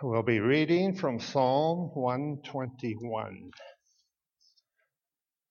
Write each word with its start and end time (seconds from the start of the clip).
We'll 0.00 0.22
be 0.22 0.38
reading 0.38 0.94
from 0.94 1.18
Psalm 1.18 1.90
121. 1.94 3.50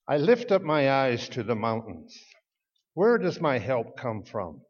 I 0.08 0.16
lift 0.16 0.54
up 0.54 0.62
my 0.62 0.90
eyes 0.90 1.28
to 1.30 1.44
the 1.44 1.54
mountains. 1.54 2.18
Where 2.94 3.18
does 3.18 3.42
my 3.42 3.58
help 3.58 3.98
come 3.98 4.24
from? 4.24 4.62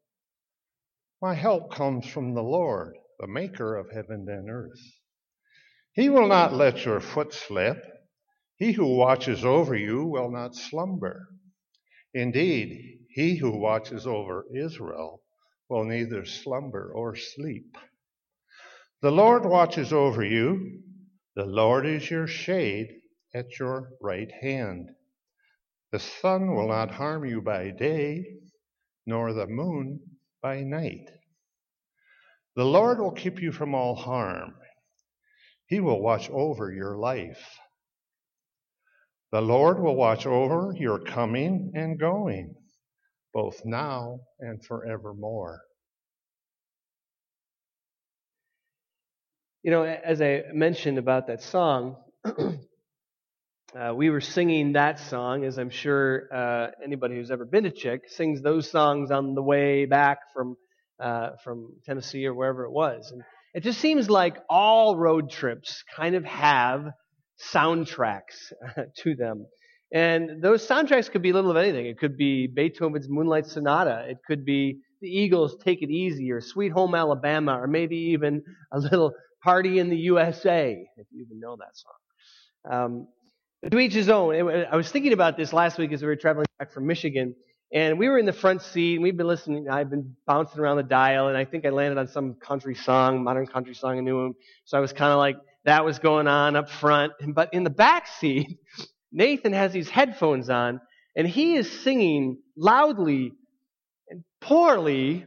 My 1.22 1.36
help 1.36 1.72
comes 1.72 2.08
from 2.08 2.34
the 2.34 2.42
Lord, 2.42 2.96
the 3.20 3.28
maker 3.28 3.76
of 3.76 3.92
heaven 3.92 4.26
and 4.28 4.50
earth. 4.50 4.82
He 5.94 6.10
will 6.10 6.28
not 6.28 6.54
let 6.54 6.84
your 6.84 7.00
foot 7.00 7.32
slip. 7.32 7.78
He 8.56 8.72
who 8.72 8.98
watches 8.98 9.46
over 9.46 9.76
you 9.76 10.06
will 10.06 10.32
not 10.32 10.56
slumber. 10.56 11.28
Indeed, 12.16 13.06
he 13.12 13.38
who 13.38 13.52
watches 13.52 14.08
over 14.08 14.46
Israel 14.56 15.22
will 15.70 15.84
neither 15.84 16.26
slumber 16.26 16.92
or 16.96 17.16
sleep. 17.16 17.78
The 19.02 19.12
Lord 19.12 19.46
watches 19.46 19.94
over 19.94 20.24
you. 20.24 20.82
The 21.36 21.46
Lord 21.46 21.86
is 21.86 22.10
your 22.10 22.26
shade 22.26 22.88
at 23.36 23.60
your 23.60 23.92
right 24.02 24.32
hand. 24.42 24.90
The 25.92 26.00
sun 26.00 26.56
will 26.56 26.68
not 26.68 26.90
harm 26.90 27.24
you 27.24 27.42
by 27.42 27.70
day, 27.70 28.26
nor 29.06 29.34
the 29.34 29.46
moon 29.46 30.00
by 30.42 30.64
night. 30.64 31.10
The 32.56 32.66
Lord 32.66 32.98
will 33.00 33.12
keep 33.12 33.40
you 33.40 33.52
from 33.52 33.76
all 33.76 33.94
harm. 33.94 34.56
He 35.68 35.80
will 35.80 36.02
watch 36.02 36.30
over 36.32 36.72
your 36.72 36.98
life. 36.98 37.46
The 39.32 39.42
Lord 39.42 39.80
will 39.80 39.96
watch 39.96 40.26
over 40.26 40.74
your 40.76 41.00
coming 41.00 41.72
and 41.76 42.00
going, 42.00 42.56
both 43.32 43.62
now 43.64 44.22
and 44.40 44.66
forevermore. 44.66 45.62
You 49.68 49.72
know, 49.72 49.84
as 49.84 50.22
I 50.22 50.44
mentioned 50.54 50.98
about 50.98 51.28
that 51.28 51.42
song, 51.42 51.98
uh, 52.24 53.94
we 53.94 54.10
were 54.10 54.22
singing 54.22 54.72
that 54.72 54.98
song, 54.98 55.44
as 55.44 55.58
I'm 55.60 55.72
sure 55.72 56.30
uh, 56.34 56.68
anybody 56.82 57.16
who's 57.16 57.32
ever 57.32 57.44
been 57.44 57.66
to 57.66 57.72
Chick 57.72 58.04
sings 58.08 58.42
those 58.42 58.72
songs 58.72 59.12
on 59.12 59.36
the 59.36 59.44
way 59.44 59.84
back 59.84 60.20
from 60.34 60.56
uh, 61.02 61.32
from 61.44 61.74
Tennessee 61.86 62.26
or 62.26 62.34
wherever 62.34 62.64
it 62.64 62.72
was. 62.72 63.12
And 63.12 63.24
it 63.54 63.62
just 63.62 63.82
seems 63.82 64.10
like 64.10 64.38
all 64.50 64.96
road 64.96 65.30
trips 65.30 65.84
kind 65.94 66.16
of 66.16 66.24
have 66.24 66.86
soundtracks 67.54 68.54
to 69.00 69.16
them. 69.16 69.48
And 69.94 70.42
those 70.42 70.66
soundtracks 70.66 71.12
could 71.12 71.22
be 71.22 71.32
a 71.32 71.34
little 71.34 71.52
of 71.52 71.58
anything. 71.58 71.88
It 71.88 72.00
could 72.00 72.16
be 72.16 72.48
Beethoven's 72.48 73.10
Moonlight 73.10 73.48
Sonata. 73.48 74.06
It 74.08 74.20
could 74.26 74.46
be 74.46 74.78
the 75.02 75.10
Eagles' 75.10 75.58
Take 75.62 75.82
It 75.82 75.90
Easy 75.90 76.32
or 76.32 76.40
Sweet 76.40 76.72
Home 76.72 76.96
Alabama 76.96 77.60
or 77.60 77.68
maybe 77.68 77.98
even 77.98 78.42
a 78.72 78.80
little 78.80 79.12
Party 79.48 79.80
in 79.80 79.90
the 79.90 79.96
USA, 79.96 80.86
if 80.98 81.08
you 81.10 81.22
even 81.22 81.40
know 81.40 81.56
that 81.56 81.72
song. 81.74 81.94
Um, 82.70 83.08
to 83.72 83.80
each 83.80 83.94
his 83.94 84.10
own. 84.10 84.36
I 84.36 84.76
was 84.76 84.92
thinking 84.92 85.14
about 85.14 85.38
this 85.38 85.54
last 85.54 85.78
week 85.78 85.94
as 85.94 86.02
we 86.02 86.10
were 86.10 86.18
traveling 86.18 86.48
back 86.60 86.74
from 86.74 86.86
Michigan, 86.86 87.34
and 87.72 87.98
we 87.98 88.10
were 88.10 88.20
in 88.20 88.26
the 88.26 88.34
front 88.34 88.62
seat, 88.62 88.96
and 88.96 89.04
we've 89.04 89.16
been 89.16 89.26
listening. 89.26 89.70
I've 89.70 89.90
been 89.90 90.18
bouncing 90.26 90.60
around 90.60 90.76
the 90.76 90.84
dial, 90.84 91.30
and 91.30 91.38
I 91.38 91.46
think 91.46 91.66
I 91.66 91.70
landed 91.70 91.98
on 91.98 92.10
some 92.10 92.34
country 92.34 92.76
song, 92.76 93.24
modern 93.24 93.48
country 93.48 93.74
song, 93.74 93.98
I 93.98 94.02
knew 94.02 94.20
him. 94.20 94.36
So 94.66 94.78
I 94.78 94.82
was 94.82 94.92
kind 94.92 95.14
of 95.14 95.18
like, 95.18 95.38
that 95.64 95.86
was 95.86 95.98
going 95.98 96.28
on 96.28 96.58
up 96.58 96.70
front. 96.70 97.14
But 97.30 97.54
in 97.54 97.64
the 97.64 97.70
back 97.70 98.08
seat, 98.20 98.60
Nathan 99.14 99.54
has 99.54 99.72
these 99.72 99.90
headphones 99.90 100.50
on, 100.50 100.82
and 101.16 101.26
he 101.26 101.56
is 101.56 101.72
singing 101.84 102.40
loudly 102.58 103.32
and 104.10 104.26
poorly 104.42 105.26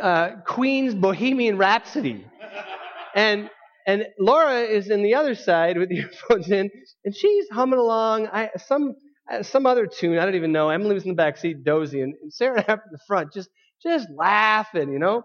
uh, 0.00 0.30
Queen's 0.46 0.94
Bohemian 0.94 1.58
Rhapsody. 1.58 2.24
And 3.18 3.50
and 3.84 4.06
Laura 4.20 4.60
is 4.60 4.90
in 4.90 5.02
the 5.02 5.16
other 5.16 5.34
side 5.34 5.76
with 5.76 5.88
the 5.88 5.98
earphones 6.04 6.48
in, 6.52 6.70
and 7.04 7.16
she's 7.16 7.46
humming 7.50 7.80
along 7.80 8.28
I, 8.28 8.50
some 8.68 8.94
uh, 9.28 9.42
some 9.42 9.66
other 9.66 9.88
tune. 9.88 10.18
I 10.18 10.24
don't 10.24 10.36
even 10.36 10.52
know. 10.52 10.70
Emily 10.70 10.94
was 10.94 11.02
in 11.02 11.08
the 11.10 11.16
back 11.16 11.36
seat, 11.36 11.64
dozy, 11.64 12.00
and, 12.00 12.14
and 12.22 12.32
Sarah 12.32 12.60
up 12.68 12.80
in 12.86 12.92
the 12.92 13.00
front, 13.08 13.32
just 13.32 13.48
just 13.82 14.06
laughing. 14.16 14.92
You 14.92 15.00
know, 15.00 15.24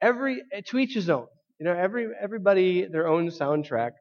every 0.00 0.42
eh, 0.52 0.60
to 0.68 0.78
each 0.78 0.94
his 0.94 1.10
own. 1.10 1.26
You 1.58 1.66
know, 1.66 1.72
every 1.74 2.06
everybody 2.22 2.86
their 2.86 3.08
own 3.08 3.30
soundtrack. 3.30 3.92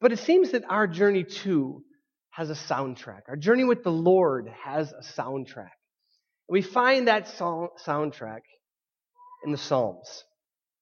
But 0.00 0.12
it 0.12 0.20
seems 0.20 0.52
that 0.52 0.64
our 0.66 0.86
journey 0.86 1.24
too 1.24 1.82
has 2.30 2.48
a 2.48 2.54
soundtrack. 2.54 3.22
Our 3.28 3.36
journey 3.36 3.64
with 3.64 3.82
the 3.84 3.92
Lord 3.92 4.48
has 4.64 4.92
a 4.92 5.02
soundtrack. 5.20 5.76
We 6.48 6.62
find 6.62 7.08
that 7.08 7.28
song, 7.28 7.68
soundtrack 7.84 8.40
in 9.44 9.52
the 9.52 9.58
Psalms. 9.58 10.24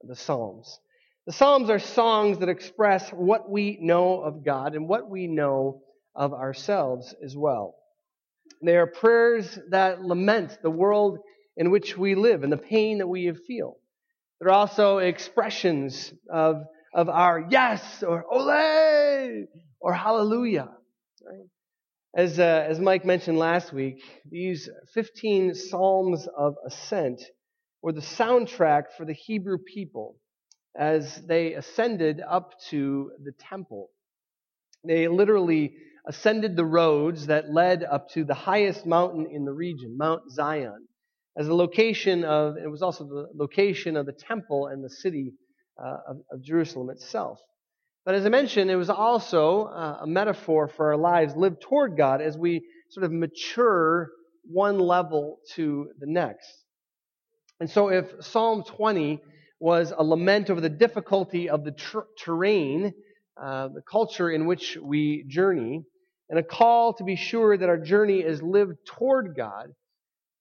The 0.03 0.15
Psalms. 0.15 0.79
The 1.27 1.33
Psalms 1.33 1.71
are 1.71 1.81
songs 1.81 2.39
that 2.39 2.49
express 2.49 3.11
what 3.11 3.51
we 3.51 3.79
know 3.81 4.21
of 4.21 4.45
God 4.45 4.77
and 4.77 4.89
what 4.89 5.11
we 5.11 5.27
know 5.27 5.83
of 6.15 6.33
ourselves 6.33 7.13
as 7.21 7.37
well. 7.37 7.75
They 8.63 8.77
are 8.77 8.87
prayers 8.87 9.59
that 9.71 10.03
lament 10.03 10.57
the 10.63 10.71
world 10.71 11.19
in 11.57 11.73
which 11.73 11.99
we 11.99 12.15
live 12.15 12.45
and 12.45 12.53
the 12.53 12.57
pain 12.57 12.99
that 12.99 13.09
we 13.09 13.33
feel. 13.33 13.77
They're 14.39 14.53
also 14.53 14.99
expressions 14.99 16.15
of, 16.31 16.63
of 16.95 17.09
our 17.09 17.45
yes 17.51 18.05
or 18.05 18.25
ole 18.31 19.47
or 19.81 19.95
hallelujah. 19.95 20.69
Right? 21.29 21.49
As, 22.15 22.39
uh, 22.39 22.67
as 22.69 22.79
Mike 22.79 23.05
mentioned 23.05 23.37
last 23.37 23.73
week, 23.73 24.01
these 24.31 24.69
15 24.95 25.57
Psalms 25.57 26.29
of 26.39 26.55
Ascent 26.65 27.21
were 27.83 27.93
the 27.93 28.01
soundtrack 28.01 28.93
for 28.97 29.05
the 29.05 29.13
Hebrew 29.13 29.59
people 29.59 30.15
as 30.79 31.17
they 31.27 31.55
ascended 31.55 32.21
up 32.21 32.53
to 32.71 33.13
the 33.23 33.33
temple. 33.33 33.91
They 34.85 35.09
literally 35.09 35.75
ascended 36.07 36.57
the 36.57 36.65
roads 36.65 37.27
that 37.27 37.53
led 37.53 37.83
up 37.83 38.09
to 38.11 38.25
the 38.25 38.35
highest 38.35 38.87
mountain 38.87 39.27
in 39.31 39.45
the 39.45 39.53
region, 39.53 39.97
Mount 39.99 40.31
Zion, 40.31 40.87
as 41.37 41.47
the 41.47 41.55
location 41.55 42.25
of, 42.25 42.57
it 42.57 42.71
was 42.71 42.83
also 42.83 43.05
the 43.05 43.29
location 43.35 43.97
of 43.97 44.07
the 44.07 44.13
temple 44.13 44.69
and 44.69 44.85
the 44.85 44.91
city 44.91 45.33
uh, 45.83 45.97
of, 46.09 46.17
of, 46.33 46.43
Jerusalem 46.43 46.91
itself. 46.91 47.39
But 48.05 48.15
as 48.15 48.25
I 48.25 48.29
mentioned, 48.29 48.71
it 48.71 48.77
was 48.77 48.89
also 48.89 49.65
uh, 49.65 49.99
a 50.03 50.07
metaphor 50.07 50.69
for 50.69 50.93
our 50.93 50.97
lives 50.97 51.35
lived 51.37 51.61
toward 51.61 51.97
God 51.97 52.23
as 52.23 52.39
we 52.39 52.63
sort 52.91 53.05
of 53.05 53.13
mature 53.13 54.09
one 54.45 54.79
level 54.79 55.39
to 55.55 55.89
the 55.99 56.07
next. 56.07 56.51
And 57.59 57.69
so 57.69 57.89
if 57.89 58.07
Psalm 58.21 58.63
20 58.63 59.21
was 59.59 59.93
a 59.97 60.03
lament 60.03 60.51
over 60.51 60.61
the 60.61 60.69
difficulty 60.69 61.49
of 61.49 61.65
the 61.65 61.73
ter- 61.73 62.07
terrain, 62.19 62.93
uh, 63.41 63.69
the 63.69 63.83
culture 63.83 64.31
in 64.31 64.47
which 64.47 64.77
we 64.81 65.25
journey, 65.29 65.83
and 66.29 66.39
a 66.39 66.43
call 66.43 66.95
to 66.95 67.05
be 67.05 67.17
sure 67.17 67.57
that 67.57 67.69
our 67.69 67.79
journey 67.79 68.21
is 68.21 68.43
lived 68.43 68.77
toward 68.87 69.35
God. 69.37 69.73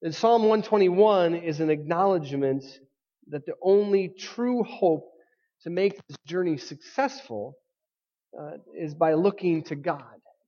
Then 0.01 0.11
Psalm 0.11 0.43
121 0.43 1.35
is 1.35 1.59
an 1.59 1.69
acknowledgement 1.69 2.63
that 3.29 3.45
the 3.45 3.53
only 3.61 4.09
true 4.09 4.63
hope 4.63 5.11
to 5.61 5.69
make 5.69 5.95
this 6.07 6.17
journey 6.25 6.57
successful 6.57 7.55
uh, 8.39 8.57
is 8.77 8.93
by 8.93 9.13
looking 9.13 9.63
to 9.63 9.75
God. 9.75 10.03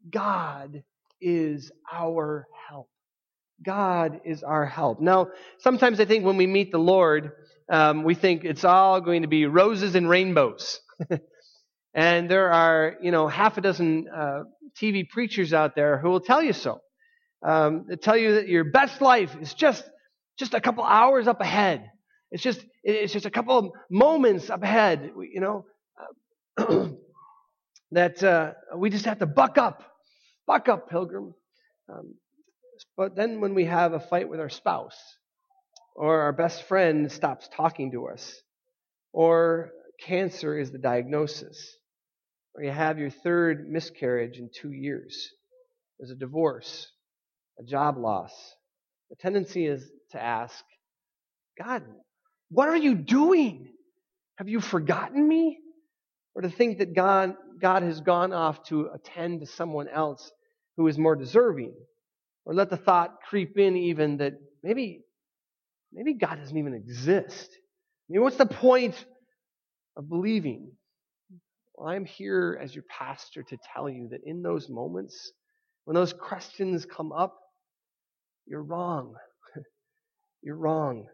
God 0.10 0.84
is 1.22 1.72
our 1.92 2.48
help. 2.70 2.90
God 3.64 4.22
is 4.26 4.44
our 4.44 4.66
help. 4.66 5.00
Now, 5.02 5.30
sometimes 5.60 6.00
I 6.00 6.06
think 6.06 6.26
when 6.26 6.38
we 6.38 6.46
meet 6.46 6.72
the 6.72 6.78
Lord, 6.78 7.32
um, 7.72 8.04
we 8.04 8.16
think 8.16 8.44
it's 8.46 8.64
all 8.64 9.02
going 9.02 9.24
to 9.24 9.28
be 9.28 9.46
roses 9.46 9.96
and 9.96 10.10
rainbows. 10.10 10.80
and 11.94 12.30
there 12.30 12.52
are, 12.52 12.96
you 13.02 13.12
know, 13.12 13.28
half 13.28 13.58
a 13.58 13.62
dozen 13.62 14.08
uh, 14.14 14.44
TV 14.82 15.08
preachers 15.08 15.54
out 15.54 15.76
there 15.76 15.98
who 15.98 16.10
will 16.10 16.22
tell 16.22 16.42
you 16.42 16.54
so. 16.54 16.82
Um, 17.46 17.86
they 17.90 17.96
tell 17.96 18.18
you 18.18 18.36
that 18.36 18.48
your 18.48 18.64
best 18.64 19.02
life 19.02 19.36
is 19.42 19.54
just 19.54 19.84
just 20.40 20.54
a 20.54 20.62
couple 20.62 20.84
hours 20.84 21.28
up 21.28 21.42
ahead. 21.42 21.90
It's 22.32 22.44
just 22.44 22.64
it's 22.84 23.14
just 23.14 23.26
a 23.26 23.32
couple 23.32 23.58
of 23.58 23.72
moments 23.90 24.50
up 24.50 24.64
ahead. 24.64 25.12
You 25.32 25.42
know 25.42 25.66
that 27.92 28.24
uh, 28.24 28.54
we 28.76 28.90
just 28.90 29.06
have 29.06 29.20
to 29.20 29.26
buck 29.26 29.58
up, 29.58 29.84
buck 30.46 30.68
up, 30.68 30.90
pilgrim. 30.90 31.34
Um, 31.92 32.16
but 32.96 33.16
then 33.16 33.42
when 33.42 33.54
we 33.54 33.66
have 33.66 33.94
a 33.94 34.00
fight 34.00 34.30
with 34.30 34.40
our 34.40 34.50
spouse, 34.50 34.98
or 35.98 36.22
our 36.22 36.32
best 36.32 36.64
friend 36.68 37.12
stops 37.12 37.50
talking 37.56 37.92
to 37.92 38.08
us, 38.08 38.42
or 39.12 39.72
cancer 40.00 40.58
is 40.58 40.72
the 40.72 40.78
diagnosis, 40.78 41.76
or 42.54 42.64
you 42.64 42.72
have 42.72 43.00
your 43.00 43.10
third 43.10 43.68
miscarriage 43.68 44.38
in 44.38 44.50
two 44.54 44.72
years, 44.72 45.32
there's 46.00 46.12
a 46.12 46.16
divorce, 46.16 46.88
a 47.60 47.64
job 47.64 47.98
loss. 47.98 48.32
The 49.10 49.16
tendency 49.16 49.66
is 49.66 49.90
to 50.12 50.22
ask, 50.22 50.64
God, 51.60 51.84
what 52.50 52.70
are 52.70 52.78
you 52.78 52.94
doing? 52.94 53.68
Have 54.38 54.48
you 54.48 54.62
forgotten 54.62 55.28
me? 55.28 55.58
Or 56.36 56.44
to 56.44 56.50
think 56.50 56.78
that 56.78 56.94
God, 56.94 57.34
God 57.60 57.82
has 57.82 58.02
gone 58.02 58.32
off 58.32 58.64
to 58.66 58.90
attend 58.94 59.40
to 59.40 59.48
someone 59.48 59.88
else 59.88 60.32
who 60.76 60.88
is 60.88 61.00
more 61.00 61.16
deserving. 61.16 61.74
Or 62.46 62.54
let 62.54 62.70
the 62.70 62.78
thought 62.78 63.16
creep 63.28 63.58
in 63.58 63.76
even 63.76 64.18
that 64.18 64.34
maybe 64.62 65.02
maybe 65.92 66.14
God 66.14 66.36
doesn't 66.36 66.58
even 66.58 66.74
exist. 66.74 67.50
I 67.52 68.14
mean, 68.14 68.22
what's 68.22 68.38
the 68.38 68.46
point 68.46 69.06
of 69.98 70.08
believing. 70.08 70.72
Well, 71.76 71.90
I'm 71.90 72.06
here 72.06 72.58
as 72.62 72.74
your 72.74 72.86
pastor 72.88 73.44
to 73.44 73.58
tell 73.74 73.90
you 73.90 74.10
that 74.12 74.22
in 74.24 74.42
those 74.42 74.70
moments, 74.70 75.32
when 75.86 75.96
those 75.96 76.14
questions 76.14 76.86
come 76.86 77.12
up, 77.12 77.36
you're 78.46 78.64
wrong. 78.64 79.16
you're 80.42 80.56
wrong. 80.56 81.08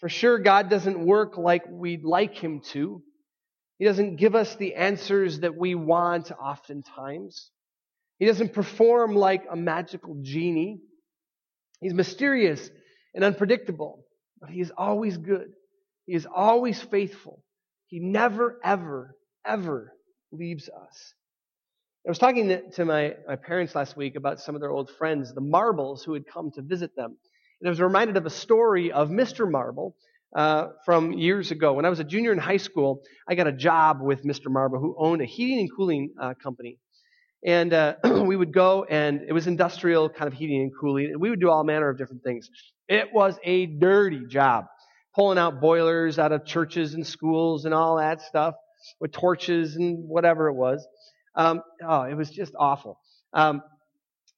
For 0.00 0.08
sure, 0.08 0.38
God 0.38 0.70
doesn't 0.70 1.04
work 1.04 1.36
like 1.36 1.64
we'd 1.68 2.04
like 2.04 2.36
Him 2.36 2.60
to. 2.72 3.02
He 3.78 3.84
doesn't 3.84 4.16
give 4.16 4.34
us 4.34 4.54
the 4.56 4.74
answers 4.76 5.40
that 5.40 5.56
we 5.56 5.74
want 5.74 6.30
oftentimes. 6.30 7.50
He 8.18 8.26
doesn't 8.26 8.52
perform 8.52 9.16
like 9.16 9.44
a 9.50 9.56
magical 9.56 10.16
genie. 10.22 10.80
He's 11.80 11.94
mysterious 11.94 12.70
and 13.14 13.24
unpredictable, 13.24 14.04
but 14.40 14.50
He 14.50 14.60
is 14.60 14.72
always 14.76 15.16
good. 15.16 15.52
He 16.06 16.14
is 16.14 16.26
always 16.26 16.80
faithful. 16.80 17.42
He 17.86 17.98
never, 18.00 18.58
ever, 18.62 19.16
ever 19.46 19.92
leaves 20.32 20.68
us. 20.68 21.14
I 22.06 22.10
was 22.10 22.18
talking 22.18 22.60
to 22.74 22.84
my, 22.84 23.14
my 23.26 23.36
parents 23.36 23.74
last 23.74 23.96
week 23.96 24.14
about 24.16 24.38
some 24.38 24.54
of 24.54 24.60
their 24.60 24.70
old 24.70 24.90
friends, 24.98 25.32
the 25.32 25.40
Marbles, 25.40 26.04
who 26.04 26.12
had 26.12 26.26
come 26.26 26.50
to 26.52 26.62
visit 26.62 26.94
them. 26.94 27.16
And 27.60 27.68
I 27.68 27.70
was 27.70 27.80
reminded 27.80 28.18
of 28.18 28.26
a 28.26 28.30
story 28.30 28.92
of 28.92 29.08
Mr. 29.08 29.50
Marble 29.50 29.96
uh, 30.36 30.68
from 30.84 31.12
years 31.12 31.50
ago. 31.50 31.72
When 31.72 31.86
I 31.86 31.88
was 31.88 32.00
a 32.00 32.04
junior 32.04 32.32
in 32.32 32.38
high 32.38 32.58
school, 32.58 33.02
I 33.26 33.34
got 33.34 33.46
a 33.46 33.52
job 33.52 34.02
with 34.02 34.22
Mr. 34.22 34.50
Marble, 34.50 34.80
who 34.80 34.94
owned 34.98 35.22
a 35.22 35.24
heating 35.24 35.60
and 35.60 35.70
cooling 35.74 36.10
uh, 36.20 36.34
company. 36.34 36.78
And 37.42 37.72
uh, 37.72 37.94
we 38.26 38.36
would 38.36 38.52
go, 38.52 38.84
and 38.84 39.22
it 39.26 39.32
was 39.32 39.46
industrial 39.46 40.10
kind 40.10 40.30
of 40.30 40.34
heating 40.34 40.60
and 40.60 40.72
cooling, 40.78 41.06
and 41.06 41.20
we 41.20 41.30
would 41.30 41.40
do 41.40 41.48
all 41.48 41.64
manner 41.64 41.88
of 41.88 41.96
different 41.96 42.22
things. 42.22 42.50
It 42.88 43.12
was 43.12 43.38
a 43.44 43.66
dirty 43.66 44.26
job, 44.26 44.66
pulling 45.14 45.38
out 45.38 45.60
boilers 45.60 46.18
out 46.18 46.32
of 46.32 46.44
churches 46.44 46.94
and 46.94 47.06
schools 47.06 47.64
and 47.64 47.74
all 47.74 47.96
that 47.96 48.20
stuff 48.22 48.54
with 49.00 49.12
torches 49.12 49.76
and 49.76 50.08
whatever 50.08 50.48
it 50.48 50.54
was. 50.54 50.86
Um, 51.34 51.62
oh, 51.86 52.02
it 52.02 52.14
was 52.14 52.30
just 52.30 52.54
awful. 52.58 52.98
Um, 53.32 53.62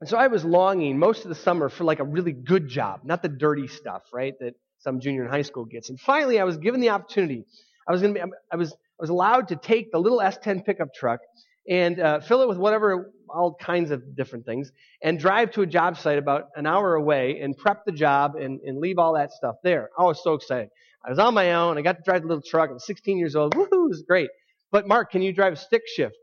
and 0.01 0.09
so 0.09 0.17
I 0.17 0.29
was 0.29 0.45
longing 0.45 0.99
most 0.99 1.25
of 1.25 1.31
the 1.31 1.35
summer 1.35 1.69
for 1.69 1.85
like 1.85 2.01
a 2.01 2.05
really 2.05 2.33
good 2.33 2.69
job, 2.69 3.01
not 3.05 3.23
the 3.23 3.29
dirty 3.29 3.67
stuff, 3.67 4.03
right? 4.13 4.35
That 4.41 4.55
some 4.79 5.01
junior 5.01 5.25
in 5.25 5.31
high 5.31 5.43
school 5.43 5.65
gets. 5.65 5.89
And 5.89 5.99
finally, 5.99 6.39
I 6.39 6.45
was 6.45 6.59
given 6.59 6.81
the 6.81 6.91
opportunity. 6.91 7.45
I 7.89 7.93
was 7.93 8.03
going 8.03 8.15
to 8.15 8.21
be, 8.21 8.33
I 8.53 8.57
was, 8.57 8.73
I 8.73 9.01
was 9.01 9.11
allowed 9.11 9.49
to 9.49 9.57
take 9.57 9.91
the 9.93 9.99
little 9.99 10.19
S10 10.19 10.65
pickup 10.65 10.95
truck 10.95 11.21
and 11.69 12.01
uh, 12.01 12.21
fill 12.21 12.43
it 12.43 12.49
with 12.49 12.59
whatever, 12.59 13.13
all 13.29 13.55
kinds 13.55 13.91
of 13.91 14.17
different 14.17 14.47
things, 14.47 14.71
and 15.03 15.19
drive 15.19 15.51
to 15.53 15.63
a 15.63 15.67
job 15.67 15.97
site 15.99 16.19
about 16.19 16.49
an 16.55 16.67
hour 16.67 16.95
away 16.95 17.41
and 17.41 17.57
prep 17.57 17.85
the 17.85 17.93
job 17.93 18.37
and, 18.37 18.61
and 18.61 18.79
leave 18.79 18.99
all 18.99 19.15
that 19.15 19.33
stuff 19.33 19.57
there. 19.63 19.91
I 19.99 20.05
was 20.05 20.23
so 20.23 20.35
excited. 20.35 20.69
I 21.05 21.11
was 21.11 21.19
on 21.19 21.35
my 21.35 21.55
own. 21.55 21.79
I 21.79 21.83
got 21.83 21.97
to 21.97 22.03
drive 22.05 22.23
the 22.23 22.29
little 22.29 22.43
truck. 22.43 22.71
I 22.71 22.73
was 22.73 22.87
16 22.87 23.19
years 23.19 23.37
old. 23.37 23.55
Woohoo! 23.55 23.87
It 23.87 23.89
was 23.89 24.05
great. 24.07 24.31
But 24.73 24.89
Mark, 24.89 25.11
can 25.11 25.23
you 25.23 25.33
drive 25.33 25.53
a 25.53 25.57
stick 25.57 25.83
shift? 25.87 26.17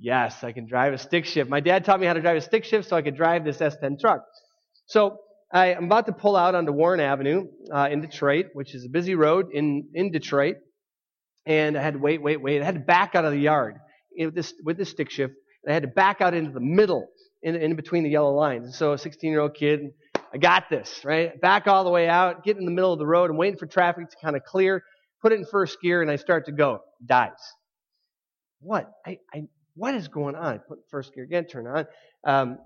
Yes, 0.00 0.44
I 0.44 0.52
can 0.52 0.66
drive 0.66 0.92
a 0.92 0.98
stick 0.98 1.24
shift. 1.24 1.50
My 1.50 1.60
dad 1.60 1.84
taught 1.84 2.00
me 2.00 2.06
how 2.06 2.12
to 2.12 2.20
drive 2.20 2.36
a 2.36 2.40
stick 2.40 2.64
shift 2.64 2.88
so 2.88 2.96
I 2.96 3.02
could 3.02 3.16
drive 3.16 3.44
this 3.44 3.58
S10 3.58 3.98
truck. 4.00 4.22
So 4.86 5.18
I, 5.52 5.68
am 5.68 5.84
about 5.84 6.06
to 6.06 6.12
pull 6.12 6.36
out 6.36 6.54
onto 6.54 6.72
Warren 6.72 7.00
Avenue 7.00 7.46
uh, 7.72 7.88
in 7.90 8.00
Detroit, 8.00 8.46
which 8.52 8.74
is 8.74 8.84
a 8.84 8.88
busy 8.88 9.14
road 9.14 9.46
in, 9.52 9.88
in 9.94 10.12
Detroit. 10.12 10.56
And 11.46 11.76
I 11.76 11.82
had 11.82 11.94
to 11.94 11.98
wait, 11.98 12.22
wait, 12.22 12.40
wait. 12.40 12.60
I 12.60 12.64
had 12.64 12.74
to 12.74 12.80
back 12.80 13.14
out 13.14 13.24
of 13.24 13.32
the 13.32 13.40
yard 13.40 13.76
with 14.16 14.34
this, 14.34 14.54
with 14.64 14.76
this 14.76 14.90
stick 14.90 15.10
shift. 15.10 15.34
And 15.64 15.70
I 15.70 15.74
had 15.74 15.82
to 15.82 15.88
back 15.88 16.20
out 16.20 16.34
into 16.34 16.52
the 16.52 16.60
middle, 16.60 17.08
in, 17.42 17.56
in 17.56 17.76
between 17.76 18.04
the 18.04 18.10
yellow 18.10 18.34
lines. 18.34 18.64
And 18.64 18.74
so 18.74 18.92
a 18.92 18.98
16 18.98 19.30
year 19.30 19.40
old 19.40 19.54
kid, 19.54 19.92
I 20.32 20.38
got 20.38 20.70
this, 20.70 21.04
right? 21.04 21.40
Back 21.40 21.66
all 21.66 21.84
the 21.84 21.90
way 21.90 22.08
out, 22.08 22.44
get 22.44 22.56
in 22.56 22.64
the 22.64 22.70
middle 22.70 22.92
of 22.92 22.98
the 22.98 23.06
road. 23.06 23.30
I'm 23.30 23.36
waiting 23.36 23.58
for 23.58 23.66
traffic 23.66 24.10
to 24.10 24.16
kind 24.22 24.36
of 24.36 24.44
clear, 24.44 24.82
put 25.22 25.32
it 25.32 25.38
in 25.38 25.46
first 25.46 25.80
gear, 25.80 26.02
and 26.02 26.10
I 26.10 26.16
start 26.16 26.46
to 26.46 26.52
go. 26.52 26.80
Dies 27.04 27.30
what? 28.60 28.90
I, 29.06 29.18
I, 29.32 29.44
what 29.74 29.94
is 29.94 30.08
going 30.08 30.34
on? 30.34 30.60
Put 30.60 30.78
first 30.90 31.14
gear 31.14 31.24
again, 31.24 31.44
turn 31.44 31.66
on. 31.66 31.86
Um, 32.24 32.58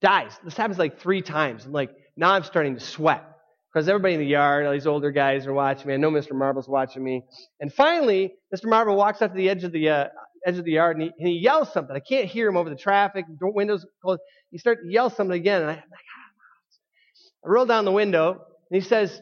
dies. 0.00 0.32
This 0.44 0.56
happens 0.56 0.78
like 0.78 1.00
three 1.00 1.22
times. 1.22 1.64
I'm 1.66 1.72
like, 1.72 1.90
now 2.16 2.32
I'm 2.32 2.44
starting 2.44 2.74
to 2.74 2.80
sweat. 2.80 3.24
Because 3.72 3.88
everybody 3.88 4.14
in 4.14 4.20
the 4.20 4.26
yard, 4.26 4.64
all 4.64 4.72
these 4.72 4.86
older 4.86 5.10
guys 5.10 5.46
are 5.46 5.52
watching 5.52 5.88
me. 5.88 5.94
I 5.94 5.96
know 5.98 6.10
Mr. 6.10 6.32
Marble's 6.32 6.68
watching 6.68 7.04
me. 7.04 7.24
And 7.60 7.70
finally, 7.70 8.32
Mr. 8.54 8.70
Marble 8.70 8.96
walks 8.96 9.20
up 9.20 9.32
to 9.32 9.36
the 9.36 9.50
edge 9.50 9.64
of 9.64 9.72
the, 9.72 9.90
uh, 9.90 10.04
edge 10.46 10.58
of 10.58 10.64
the 10.64 10.72
yard 10.72 10.96
and 10.96 11.04
he, 11.04 11.12
and 11.18 11.28
he, 11.28 11.34
yells 11.38 11.72
something. 11.72 11.94
I 11.94 12.00
can't 12.00 12.26
hear 12.26 12.48
him 12.48 12.56
over 12.56 12.70
the 12.70 12.76
traffic. 12.76 13.26
Windows 13.40 13.84
closed. 14.02 14.20
He 14.50 14.58
starts 14.58 14.82
to 14.82 14.90
yell 14.90 15.10
something 15.10 15.36
again. 15.36 15.62
And 15.62 15.70
I, 15.72 15.74
I 15.74 17.48
roll 17.48 17.66
down 17.66 17.84
the 17.84 17.92
window 17.92 18.30
and 18.70 18.82
he 18.82 18.86
says, 18.86 19.20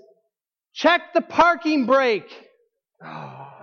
check 0.74 1.14
the 1.14 1.22
parking 1.22 1.86
brake. 1.86 2.30
Oh. 3.06 3.50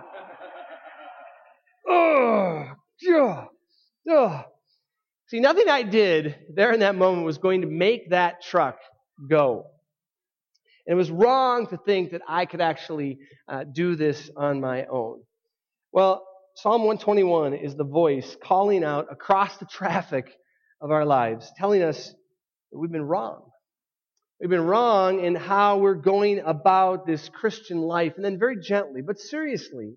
Oh, 1.88 2.68
oh, 3.08 3.48
oh. 4.08 4.44
See, 5.26 5.40
nothing 5.40 5.68
I 5.68 5.82
did 5.82 6.36
there 6.54 6.72
in 6.72 6.80
that 6.80 6.94
moment 6.94 7.24
was 7.24 7.38
going 7.38 7.62
to 7.62 7.66
make 7.66 8.10
that 8.10 8.42
truck 8.42 8.78
go. 9.28 9.66
And 10.86 10.94
it 10.94 10.96
was 10.96 11.10
wrong 11.10 11.66
to 11.68 11.76
think 11.76 12.12
that 12.12 12.22
I 12.28 12.46
could 12.46 12.60
actually 12.60 13.18
uh, 13.48 13.64
do 13.64 13.96
this 13.96 14.30
on 14.36 14.60
my 14.60 14.84
own. 14.86 15.22
Well, 15.92 16.24
Psalm 16.54 16.82
121 16.82 17.54
is 17.54 17.76
the 17.76 17.84
voice 17.84 18.36
calling 18.44 18.84
out 18.84 19.10
across 19.10 19.56
the 19.56 19.64
traffic 19.64 20.30
of 20.82 20.90
our 20.90 21.06
lives, 21.06 21.50
telling 21.56 21.82
us 21.82 22.08
that 22.70 22.78
we've 22.78 22.92
been 22.92 23.06
wrong. 23.06 23.50
We've 24.38 24.50
been 24.50 24.66
wrong 24.66 25.24
in 25.24 25.34
how 25.34 25.78
we're 25.78 25.94
going 25.94 26.40
about 26.40 27.06
this 27.06 27.26
Christian 27.30 27.78
life. 27.78 28.14
And 28.16 28.24
then 28.24 28.38
very 28.38 28.60
gently, 28.60 29.00
but 29.00 29.18
seriously, 29.18 29.94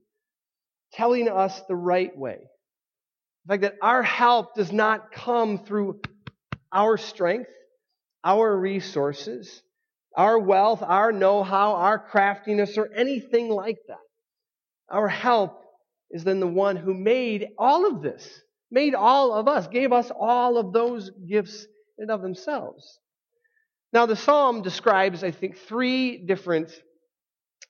telling 0.94 1.28
us 1.28 1.60
the 1.68 1.76
right 1.76 2.16
way. 2.18 2.38
The 3.46 3.54
fact 3.54 3.62
that 3.64 3.76
our 3.82 4.02
help 4.02 4.56
does 4.56 4.72
not 4.72 5.12
come 5.12 5.66
through 5.66 6.00
our 6.72 6.98
strength, 6.98 7.50
our 8.24 8.58
resources, 8.58 9.62
our 10.16 10.40
wealth, 10.40 10.82
our 10.82 11.12
know-how, 11.12 11.74
our 11.74 12.00
craftiness, 12.00 12.78
or 12.78 12.90
anything 12.96 13.50
like 13.50 13.80
that. 13.90 13.98
Our 14.90 15.10
help 15.10 15.65
is 16.12 16.24
then 16.24 16.40
the 16.40 16.48
one 16.48 16.76
who 16.76 16.94
made 16.94 17.50
all 17.58 17.86
of 17.88 18.02
this, 18.02 18.42
made 18.72 18.96
all 18.96 19.34
of 19.34 19.48
us, 19.48 19.68
gave 19.68 19.92
us 19.92 20.12
all 20.18 20.58
of 20.58 20.74
those 20.74 21.12
gifts 21.28 21.68
in 21.98 22.10
of 22.10 22.22
themselves. 22.22 23.00
Now, 23.94 24.06
the 24.06 24.16
psalm 24.16 24.62
describes, 24.62 25.24
I 25.24 25.32
think, 25.32 25.58
three 25.58 26.18
different 26.26 26.72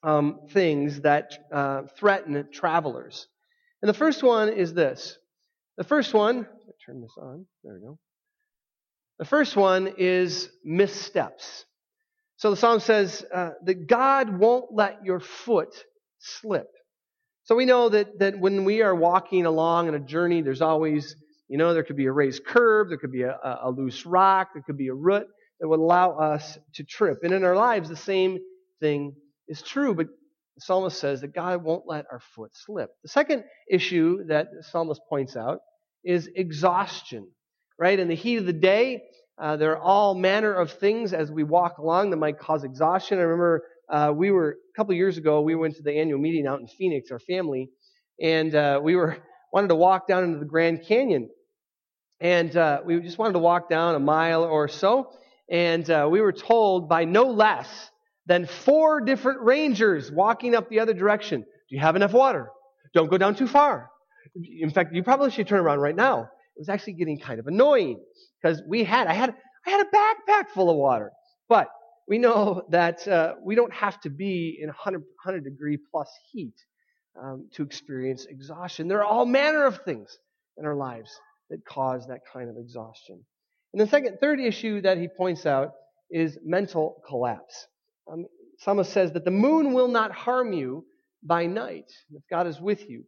um, 0.02 0.42
things 0.50 1.02
that 1.02 1.38
uh, 1.52 1.84
threaten 1.98 2.48
travelers. 2.52 3.28
And 3.82 3.90
the 3.90 3.94
first 3.94 4.24
one 4.24 4.50
is 4.50 4.74
this. 4.74 5.18
The 5.78 5.84
first 5.84 6.14
one, 6.14 6.48
turn 6.86 7.02
this 7.02 7.16
on. 7.18 7.46
There 7.64 7.74
we 7.74 7.82
go. 7.82 8.00
The 9.20 9.26
first 9.26 9.56
one 9.56 9.94
is 9.98 10.50
missteps. 10.64 11.66
So 12.38 12.50
the 12.50 12.58
psalm 12.58 12.80
says 12.80 13.26
uh, 13.34 13.52
that 13.64 13.88
God 13.88 14.38
won't 14.38 14.74
let 14.74 15.06
your 15.06 15.20
foot 15.20 15.74
slip. 16.20 16.70
So 17.46 17.56
we 17.56 17.66
know 17.66 17.90
that, 17.90 18.20
that 18.20 18.40
when 18.40 18.66
we 18.66 18.82
are 18.82 18.96
walking 18.96 19.46
along 19.46 19.88
in 19.88 19.96
a 19.96 20.00
journey, 20.00 20.42
there's 20.42 20.62
always, 20.62 21.16
you 21.48 21.58
know, 21.60 21.74
there 21.76 21.84
could 21.84 21.96
be 21.96 22.08
a 22.08 22.12
raised 22.12 22.44
curb, 22.44 22.90
there 22.90 22.98
could 22.98 23.12
be 23.12 23.22
a, 23.22 23.38
a 23.64 23.70
loose 23.70 24.06
rock, 24.06 24.50
there 24.54 24.64
could 24.64 24.78
be 24.78 24.88
a 24.88 24.94
root 24.94 25.28
that 25.60 25.68
would 25.68 25.80
allow 25.80 26.18
us 26.18 26.58
to 26.74 26.84
trip. 26.84 27.20
And 27.24 27.34
in 27.34 27.44
our 27.44 27.56
lives, 27.56 27.88
the 27.88 27.96
same 27.96 28.40
thing 28.82 29.16
is 29.48 29.62
true, 29.62 29.94
but 29.94 30.08
the 30.56 30.62
psalmist 30.62 31.00
says 31.00 31.22
that 31.22 31.36
God 31.36 31.64
won't 31.64 31.84
let 31.86 32.06
our 32.12 32.20
foot 32.36 32.50
slip. 32.54 32.90
The 33.04 33.10
second 33.10 33.44
issue 33.70 34.26
that 34.28 34.48
the 34.56 34.64
psalmist 34.64 35.02
points 35.08 35.36
out 35.36 35.60
is 36.04 36.28
exhaustion, 36.36 37.28
right? 37.78 38.00
In 38.00 38.08
the 38.08 38.16
heat 38.16 38.38
of 38.38 38.48
the 38.48 38.54
day, 38.54 39.04
uh, 39.40 39.58
there 39.58 39.74
are 39.74 39.82
all 39.82 40.16
manner 40.16 40.54
of 40.54 40.72
things 40.72 41.14
as 41.14 41.32
we 41.32 41.44
walk 41.44 41.78
along 41.78 42.10
that 42.10 42.18
might 42.18 42.40
cause 42.40 42.64
exhaustion. 42.64 43.20
I 43.20 43.24
remember 43.24 43.64
uh, 43.90 44.12
we 44.16 44.32
were, 44.32 44.52
a 44.52 44.78
couple 44.78 44.94
years 44.94 45.18
ago, 45.18 45.42
we 45.42 45.56
went 45.56 45.76
to 45.76 45.84
the 45.84 45.98
annual 45.98 46.20
meeting 46.20 46.48
out 46.48 46.60
in 46.60 46.68
Phoenix, 46.68 47.12
our 47.12 47.20
family, 47.20 47.70
and 48.22 48.54
uh, 48.56 48.80
we 48.82 48.96
were 48.96 49.18
wanted 49.54 49.70
to 49.70 49.76
walk 49.76 50.08
down 50.08 50.24
into 50.24 50.40
the 50.40 50.46
Grand 50.46 50.84
Canyon. 50.88 51.30
And 52.20 52.56
uh, 52.56 52.82
we 52.86 53.00
just 53.02 53.18
wanted 53.18 53.34
to 53.34 53.40
walk 53.40 53.70
down 53.70 53.96
a 53.96 54.00
mile 54.00 54.44
or 54.44 54.68
so, 54.68 55.12
and 55.50 55.90
uh, 55.90 56.08
we 56.10 56.22
were 56.22 56.32
told 56.32 56.88
by 56.90 57.06
no 57.06 57.26
less 57.26 57.68
than 58.26 58.48
four 58.48 59.02
different 59.02 59.42
rangers 59.42 60.12
walking 60.12 60.56
up 60.56 60.70
the 60.70 60.80
other 60.80 60.94
direction. 60.94 61.42
Do 61.42 61.76
you 61.76 61.80
have 61.80 61.96
enough 61.96 62.14
water? 62.14 62.50
Don't 62.94 63.10
go 63.10 63.18
down 63.18 63.36
too 63.36 63.48
far. 63.48 63.90
In 64.36 64.72
fact, 64.72 64.94
you 64.94 65.04
probably 65.04 65.30
should 65.30 65.48
turn 65.48 65.60
around 65.60 65.80
right 65.80 65.96
now. 65.96 66.22
It 66.56 66.60
was 66.60 66.70
actually 66.70 66.94
getting 66.94 67.20
kind 67.20 67.40
of 67.40 67.48
annoying 67.48 68.00
because 68.42 68.62
we 68.68 68.84
had, 68.84 69.08
I 69.08 69.14
had, 69.14 69.36
I 69.66 69.70
had 69.70 69.86
a 69.86 69.90
backpack 69.90 70.50
full 70.54 70.70
of 70.70 70.78
water. 70.78 71.12
But 71.50 71.68
we 72.08 72.18
know 72.18 72.64
that 72.70 73.08
uh, 73.08 73.36
we 73.44 73.56
don't 73.56 73.74
have 73.74 74.00
to 74.02 74.10
be 74.10 74.58
in 74.62 74.68
100, 74.68 75.00
100 75.00 75.44
degree 75.44 75.78
plus 75.92 76.10
heat 76.32 76.54
um, 77.22 77.48
to 77.54 77.64
experience 77.64 78.26
exhaustion. 78.26 78.88
There 78.88 79.00
are 79.00 79.06
all 79.06 79.26
manner 79.26 79.66
of 79.66 79.80
things 79.86 80.18
in 80.58 80.66
our 80.66 80.76
lives 80.76 81.12
that 81.50 81.66
cause 81.66 82.08
that 82.08 82.22
kind 82.32 82.50
of 82.50 82.58
exhaustion. 82.58 83.24
And 83.74 83.82
the 83.82 83.88
second, 83.88 84.18
third 84.20 84.40
issue 84.40 84.82
that 84.82 84.98
he 84.98 85.08
points 85.08 85.46
out 85.46 85.72
is 86.10 86.38
mental 86.44 87.02
collapse. 87.08 87.68
Um, 88.12 88.26
Psalmist 88.60 88.94
says 88.94 89.12
that 89.14 89.26
the 89.26 89.32
moon 89.32 89.74
will 89.74 89.88
not 89.88 90.12
harm 90.12 90.54
you, 90.54 90.86
by 91.26 91.48
night, 91.48 91.92
if 92.14 92.22
God 92.30 92.48
is 92.48 92.62
with 92.62 92.88
you, 92.90 93.04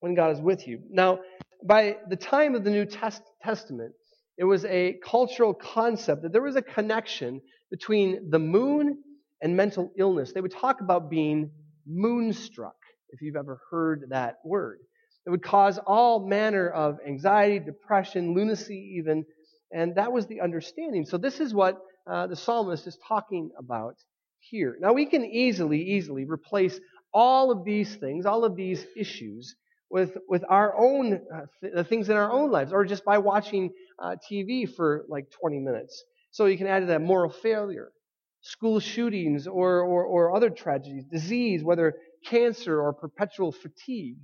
when 0.00 0.14
God 0.14 0.30
is 0.36 0.40
with 0.40 0.68
you. 0.68 0.80
Now, 0.90 1.20
by 1.66 1.96
the 2.08 2.16
time 2.16 2.54
of 2.54 2.64
the 2.64 2.70
New 2.70 2.84
Test- 2.84 3.22
Testament, 3.42 3.94
it 4.36 4.44
was 4.44 4.64
a 4.64 4.98
cultural 5.04 5.54
concept 5.54 6.22
that 6.22 6.32
there 6.32 6.42
was 6.42 6.56
a 6.56 6.62
connection 6.62 7.40
between 7.70 8.30
the 8.30 8.38
moon 8.38 8.98
and 9.40 9.56
mental 9.56 9.92
illness. 9.98 10.32
They 10.32 10.40
would 10.40 10.52
talk 10.52 10.80
about 10.80 11.10
being 11.10 11.50
moonstruck, 11.86 12.76
if 13.10 13.20
you've 13.20 13.36
ever 13.36 13.60
heard 13.70 14.06
that 14.10 14.36
word. 14.44 14.78
It 15.26 15.30
would 15.30 15.42
cause 15.42 15.78
all 15.86 16.26
manner 16.26 16.68
of 16.68 16.98
anxiety, 17.06 17.58
depression, 17.58 18.34
lunacy, 18.34 18.96
even, 18.98 19.24
and 19.72 19.94
that 19.96 20.12
was 20.12 20.26
the 20.26 20.40
understanding. 20.40 21.06
So, 21.06 21.16
this 21.16 21.40
is 21.40 21.54
what 21.54 21.78
uh, 22.06 22.26
the 22.26 22.36
psalmist 22.36 22.86
is 22.86 22.98
talking 23.08 23.50
about 23.58 23.96
here. 24.40 24.76
Now, 24.80 24.92
we 24.92 25.06
can 25.06 25.24
easily, 25.24 25.80
easily 25.80 26.24
replace 26.24 26.78
all 27.12 27.50
of 27.50 27.64
these 27.64 27.94
things, 27.96 28.26
all 28.26 28.44
of 28.44 28.56
these 28.56 28.84
issues, 28.96 29.54
with, 29.90 30.16
with 30.28 30.44
our 30.48 30.76
own 30.76 31.20
uh, 31.32 31.40
th- 31.62 31.86
things 31.86 32.10
in 32.10 32.16
our 32.16 32.30
own 32.30 32.50
lives, 32.50 32.72
or 32.72 32.84
just 32.84 33.04
by 33.04 33.18
watching 33.18 33.70
uh, 33.98 34.16
TV 34.30 34.72
for 34.72 35.04
like 35.08 35.30
20 35.40 35.58
minutes. 35.60 36.04
So 36.30 36.46
you 36.46 36.58
can 36.58 36.66
add 36.66 36.80
to 36.80 36.86
that 36.86 37.00
moral 37.00 37.30
failure, 37.30 37.92
school 38.40 38.80
shootings, 38.80 39.46
or, 39.46 39.80
or, 39.80 40.04
or 40.04 40.34
other 40.34 40.50
tragedies, 40.50 41.04
disease, 41.04 41.62
whether 41.62 41.94
cancer 42.26 42.80
or 42.80 42.92
perpetual 42.92 43.52
fatigue, 43.52 44.16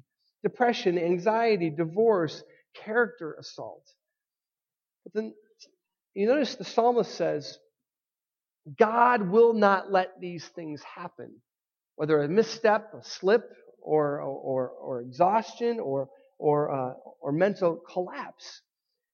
depression, 0.43 0.99
anxiety, 0.99 1.71
divorce, 1.71 2.43
character 2.75 3.37
assault. 3.39 3.85
But 5.05 5.15
then 5.15 5.35
you 6.15 6.27
notice 6.27 6.57
the 6.57 6.65
psalmist 6.65 7.15
says, 7.15 7.59
God 8.79 9.29
will 9.29 9.55
not 9.55 9.91
let 9.91 10.21
these 10.21 10.47
things 10.49 10.83
happen. 10.83 11.33
Whether 11.97 12.23
a 12.23 12.29
misstep, 12.29 12.93
a 12.95 13.05
slip, 13.05 13.45
or, 13.83 14.21
or, 14.21 14.69
or 14.69 15.01
exhaustion, 15.01 15.81
or, 15.81 16.09
or, 16.39 16.71
uh, 16.71 16.95
or 17.21 17.33
mental 17.33 17.81
collapse. 17.93 18.63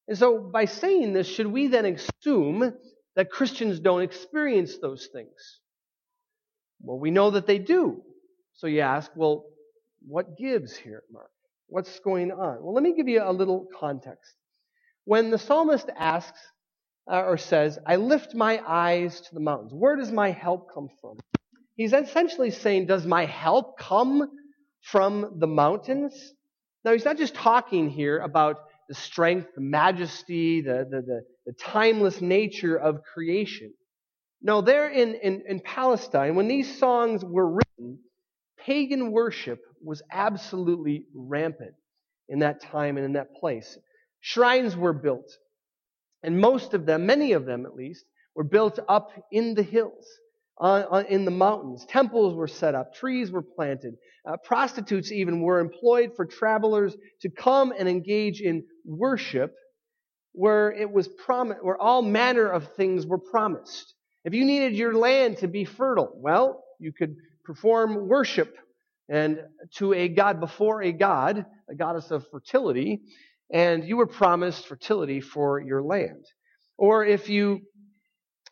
And 0.09 0.17
so, 0.17 0.39
by 0.39 0.67
saying 0.67 1.13
this, 1.13 1.27
should 1.27 1.49
we 1.49 1.67
then 1.67 1.87
assume 1.87 2.75
that 3.17 3.31
Christians 3.31 3.81
don't 3.81 4.03
experience 4.03 4.79
those 4.79 5.09
things? 5.13 5.61
Well, 6.81 6.99
we 6.99 7.11
know 7.11 7.31
that 7.31 7.47
they 7.47 7.59
do. 7.59 8.03
So 8.55 8.67
you 8.67 8.81
ask, 8.81 9.11
well, 9.17 9.47
what 10.07 10.39
gives 10.39 10.77
here, 10.77 11.03
Mark? 11.11 11.31
What's 11.69 11.99
going 12.01 12.31
on? 12.31 12.63
Well, 12.63 12.75
let 12.75 12.83
me 12.83 12.95
give 12.95 13.09
you 13.09 13.23
a 13.23 13.33
little 13.33 13.67
context. 13.81 14.35
When 15.05 15.31
the 15.31 15.39
psalmist 15.39 15.91
asks, 15.97 16.41
uh, 17.11 17.23
or 17.23 17.39
says, 17.39 17.79
I 17.87 17.97
lift 17.97 18.35
my 18.35 18.61
eyes 18.67 19.21
to 19.21 19.35
the 19.35 19.41
mountains. 19.41 19.73
Where 19.73 19.97
does 19.97 20.11
my 20.11 20.31
help 20.31 20.73
come 20.73 20.89
from? 21.01 21.19
He's 21.77 21.93
essentially 21.93 22.51
saying, 22.51 22.87
Does 22.87 23.07
my 23.07 23.27
help 23.27 23.79
come 23.79 24.29
from 24.81 25.37
the 25.39 25.47
mountains? 25.47 26.33
Now, 26.85 26.93
he's 26.93 27.05
not 27.05 27.19
just 27.19 27.35
talking 27.35 27.91
here 27.91 28.19
about 28.19 28.59
the 28.88 28.95
strength, 28.95 29.49
the 29.55 29.61
majesty, 29.61 30.61
the, 30.61 30.87
the, 30.90 31.02
the, 31.02 31.21
the 31.47 31.52
timeless 31.52 32.21
nature 32.21 32.76
of 32.76 33.02
creation. 33.02 33.73
No, 34.43 34.61
there 34.61 34.88
in, 34.88 35.14
in, 35.14 35.43
in 35.49 35.61
Palestine, 35.61 36.35
when 36.35 36.49
these 36.49 36.78
songs 36.78 37.25
were 37.25 37.50
written, 37.50 37.99
pagan 38.59 39.11
worship 39.11 39.61
was 39.83 40.02
absolutely 40.12 41.07
rampant 41.14 41.75
in 42.28 42.40
that 42.40 42.61
time 42.61 42.97
and 42.97 43.07
in 43.07 43.12
that 43.14 43.35
place. 43.35 43.78
Shrines 44.21 44.76
were 44.76 44.93
built. 44.93 45.31
And 46.23 46.40
most 46.40 46.75
of 46.75 46.87
them, 46.87 47.07
many 47.07 47.33
of 47.33 47.47
them 47.47 47.66
at 47.66 47.75
least, 47.75 48.05
were 48.35 48.45
built 48.45 48.78
up 48.88 49.11
in 49.31 49.55
the 49.55 49.62
hills, 49.62 50.07
uh, 50.61 50.85
uh, 50.90 51.05
in 51.09 51.25
the 51.25 51.31
mountains. 51.31 51.87
Temples 51.88 52.35
were 52.35 52.49
set 52.49 52.75
up, 52.75 52.95
trees 52.95 53.31
were 53.31 53.43
planted. 53.43 53.95
Uh, 54.28 54.37
prostitutes 54.45 55.12
even 55.12 55.40
were 55.40 55.61
employed 55.61 56.11
for 56.16 56.25
travelers 56.25 56.97
to 57.23 57.31
come 57.31 57.73
and 57.78 57.88
engage 57.88 58.40
in 58.40 58.64
worship 58.87 59.55
where 60.33 60.71
it 60.71 60.90
was 60.90 61.09
promised, 61.09 61.64
where 61.64 61.81
all 61.81 62.02
manner 62.02 62.47
of 62.47 62.75
things 62.75 63.07
were 63.07 63.19
promised. 63.19 63.95
If 64.25 64.35
you 64.35 64.45
needed 64.45 64.75
your 64.75 64.95
land 64.95 65.38
to 65.38 65.49
be 65.49 65.64
fertile, 65.64 66.12
well, 66.14 66.62
you 66.78 66.93
could 66.93 67.16
perform 67.45 68.09
worship 68.09 68.55
and 69.09 69.40
to 69.76 69.95
a 69.95 70.09
god 70.09 70.40
before 70.40 70.83
a 70.83 70.93
god, 70.93 71.47
a 71.71 71.75
goddess 71.75 72.11
of 72.11 72.26
fertility, 72.31 73.00
and 73.52 73.85
you 73.85 73.97
were 73.97 74.07
promised 74.07 74.66
fertility 74.66 75.21
for 75.21 75.61
your 75.61 75.83
land. 75.83 76.25
Or 76.76 77.05
if 77.05 77.28
you 77.28 77.61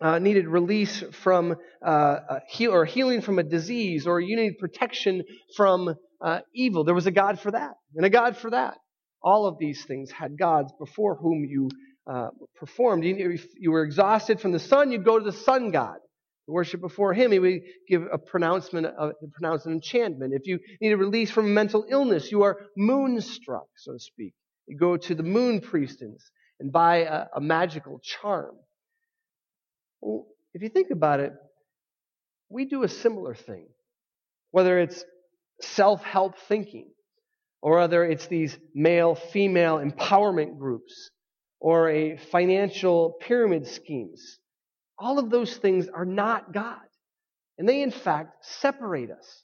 uh, 0.01 0.19
needed 0.19 0.47
release 0.47 1.03
from 1.23 1.57
uh, 1.85 2.19
heal, 2.49 2.73
or 2.73 2.85
healing 2.85 3.21
from 3.21 3.39
a 3.39 3.43
disease, 3.43 4.07
or 4.07 4.21
you 4.21 4.37
needed 4.37 4.59
protection 4.59 5.23
from 5.57 5.95
uh, 6.25 6.41
evil, 6.55 6.85
there 6.85 6.95
was 6.95 7.07
a 7.07 7.13
God 7.13 7.41
for 7.41 7.51
that, 7.51 7.75
and 7.95 8.07
a 8.07 8.11
God 8.11 8.37
for 8.37 8.51
that. 8.51 8.79
All 9.25 9.47
of 9.47 9.59
these 9.59 9.85
things 9.85 10.11
had 10.11 10.39
gods 10.39 10.73
before 10.79 11.17
whom 11.17 11.45
you 11.45 11.71
uh, 12.07 12.29
performed. 12.57 13.05
If 13.05 13.47
you 13.59 13.73
were 13.73 13.83
exhausted 13.83 14.39
from 14.39 14.53
the 14.53 14.59
sun, 14.59 14.93
you'd 14.93 15.05
go 15.05 15.19
to 15.19 15.25
the 15.25 15.33
sun 15.33 15.71
god. 15.71 15.97
Worship 16.47 16.83
before 16.83 17.15
him, 17.15 17.33
he 17.33 17.39
would 17.39 17.61
give 17.89 18.03
a 18.13 18.19
pronouncement, 18.19 18.87
a, 18.87 19.13
pronounce 19.33 19.65
an 19.65 19.73
enchantment. 19.73 20.35
If 20.35 20.47
you 20.47 20.59
needed 20.79 20.97
release 20.97 21.31
from 21.31 21.55
mental 21.55 21.87
illness, 21.89 22.31
you 22.31 22.43
are 22.43 22.59
moonstruck, 22.77 23.67
so 23.79 23.95
to 23.95 23.99
speak. 23.99 24.35
You 24.67 24.77
go 24.77 24.99
to 24.99 25.15
the 25.15 25.23
moon 25.23 25.63
priestess 25.63 26.31
and 26.61 26.71
buy 26.71 26.99
a, 26.99 27.27
a 27.37 27.41
magical 27.41 27.99
charm. 28.03 28.57
Well, 30.03 30.27
if 30.53 30.61
you 30.61 30.69
think 30.69 30.91
about 30.91 31.21
it, 31.21 31.33
we 32.51 32.67
do 32.67 32.83
a 32.83 32.89
similar 32.89 33.35
thing. 33.35 33.69
Whether 34.51 34.79
it's 34.79 35.03
self 35.63 36.03
help 36.03 36.39
thinking, 36.47 36.89
or 37.65 37.79
whether 37.79 38.05
it's 38.05 38.29
these 38.29 38.57
male 38.75 39.17
female 39.17 39.79
empowerment 39.79 40.59
groups, 40.59 41.11
or 41.59 41.89
a 41.89 42.17
financial 42.31 43.17
pyramid 43.21 43.67
schemes. 43.67 44.39
All 44.99 45.19
of 45.19 45.31
those 45.31 45.57
things 45.57 45.89
are 45.89 46.05
not 46.05 46.53
God. 46.53 46.87
And 47.59 47.69
they, 47.69 47.83
in 47.83 47.91
fact, 47.91 48.45
separate 48.45 49.11
us 49.11 49.43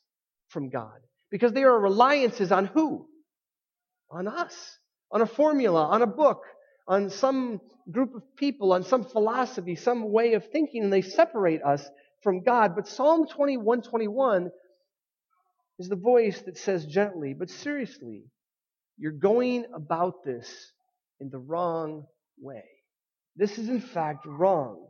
from 0.49 0.69
God 0.69 1.01
because 1.31 1.53
they 1.53 1.65
are 1.65 1.81
reliances 1.81 2.53
on 2.53 2.67
who? 2.67 3.09
On 4.11 4.29
us 4.29 4.79
on 5.13 5.23
a 5.23 5.27
formula, 5.27 5.87
on 5.87 6.03
a 6.03 6.07
book, 6.07 6.43
on 6.87 7.11
some 7.11 7.61
group 7.91 8.15
of 8.15 8.23
people, 8.37 8.73
on 8.73 8.85
some 8.85 9.05
philosophy, 9.05 9.75
some 9.75 10.13
way 10.13 10.35
of 10.35 10.47
thinking, 10.51 10.85
and 10.85 10.93
they 10.93 11.03
separate 11.03 11.63
us 11.63 11.89
from 12.23 12.43
God. 12.43 12.75
But 12.77 12.87
Psalm 12.87 13.27
21 13.27 13.83
21 13.83 14.51
is 15.81 15.89
the 15.89 15.97
voice 15.97 16.39
that 16.43 16.59
says 16.59 16.85
gently, 16.85 17.33
but 17.33 17.49
seriously, 17.49 18.25
you're 18.99 19.13
going 19.13 19.65
about 19.75 20.23
this 20.25 20.73
in 21.21 21.31
the 21.31 21.39
wrong 21.39 22.05
way. 22.39 22.65
This 23.35 23.57
is 23.57 23.71
in 23.71 23.81
fact 23.81 24.27
wrong. 24.27 24.87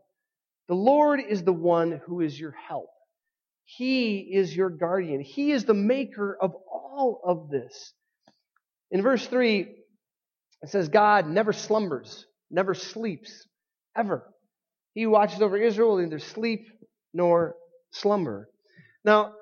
The 0.67 0.75
Lord 0.75 1.21
is 1.21 1.45
the 1.45 1.53
one 1.53 2.01
who 2.07 2.21
is 2.21 2.39
your 2.39 2.51
help. 2.69 2.91
He 3.65 4.19
is 4.19 4.55
your 4.55 4.69
guardian. 4.69 5.21
He 5.21 5.53
is 5.53 5.65
the 5.65 5.75
maker 5.75 6.37
of 6.41 6.55
all 6.69 7.21
of 7.25 7.51
this. 7.51 7.93
In 8.91 9.01
verse 9.01 9.25
3, 9.25 9.61
it 10.63 10.69
says 10.71 10.89
God 10.89 11.29
never 11.29 11.53
slumbers, 11.53 12.27
never 12.51 12.75
sleeps, 12.75 13.47
ever. 13.97 14.27
He 14.95 15.07
watches 15.07 15.41
over 15.41 15.57
Israel 15.57 15.99
neither 15.99 16.19
sleep 16.19 16.67
nor 17.15 17.55
slumber. 17.93 18.49
Now, 19.05 19.35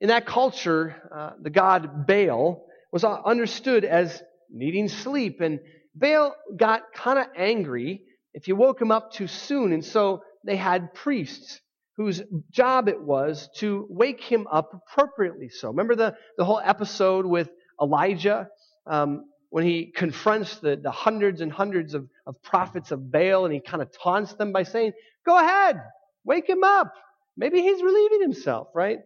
in 0.00 0.08
that 0.08 0.26
culture, 0.26 0.96
uh, 1.14 1.30
the 1.40 1.50
god 1.50 2.06
Baal 2.06 2.66
was 2.92 3.04
understood 3.04 3.84
as 3.84 4.22
needing 4.50 4.88
sleep, 4.88 5.40
and 5.40 5.60
Baal 5.94 6.34
got 6.56 6.92
kind 6.92 7.18
of 7.18 7.26
angry 7.36 8.02
if 8.32 8.48
you 8.48 8.56
woke 8.56 8.80
him 8.80 8.90
up 8.90 9.12
too 9.12 9.28
soon, 9.28 9.72
and 9.72 9.84
so 9.84 10.22
they 10.44 10.56
had 10.56 10.92
priests 10.94 11.60
whose 11.96 12.22
job 12.50 12.88
it 12.88 13.00
was 13.00 13.48
to 13.56 13.86
wake 13.88 14.20
him 14.20 14.46
up 14.50 14.72
appropriately 14.74 15.48
so. 15.48 15.68
Remember 15.68 15.94
the, 15.94 16.16
the 16.36 16.44
whole 16.44 16.60
episode 16.62 17.24
with 17.24 17.48
Elijah? 17.80 18.48
Um, 18.86 19.26
when 19.50 19.64
he 19.64 19.86
confronts 19.86 20.58
the, 20.58 20.74
the 20.74 20.90
hundreds 20.90 21.40
and 21.40 21.52
hundreds 21.52 21.94
of, 21.94 22.08
of 22.26 22.42
prophets 22.42 22.90
of 22.90 23.12
Baal 23.12 23.44
and 23.44 23.54
he 23.54 23.60
kind 23.60 23.80
of 23.80 23.88
taunts 23.96 24.32
them 24.34 24.50
by 24.50 24.64
saying, 24.64 24.90
Go 25.24 25.38
ahead, 25.38 25.80
wake 26.24 26.48
him 26.48 26.64
up. 26.64 26.92
Maybe 27.36 27.62
he's 27.62 27.80
relieving 27.80 28.20
himself, 28.20 28.66
right? 28.74 28.98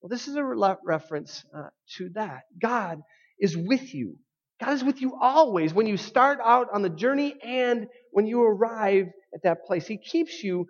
Well, 0.00 0.08
this 0.08 0.28
is 0.28 0.36
a 0.36 0.44
re- 0.44 0.76
reference 0.84 1.44
uh, 1.56 1.68
to 1.96 2.10
that. 2.10 2.42
God 2.60 3.00
is 3.40 3.56
with 3.56 3.94
you. 3.94 4.16
God 4.60 4.72
is 4.72 4.84
with 4.84 5.02
you 5.02 5.14
always 5.20 5.74
when 5.74 5.86
you 5.86 5.96
start 5.96 6.38
out 6.42 6.68
on 6.72 6.82
the 6.82 6.88
journey 6.90 7.34
and 7.42 7.88
when 8.12 8.26
you 8.26 8.42
arrive 8.42 9.06
at 9.34 9.42
that 9.44 9.64
place. 9.66 9.86
He 9.86 9.98
keeps 9.98 10.42
you 10.42 10.66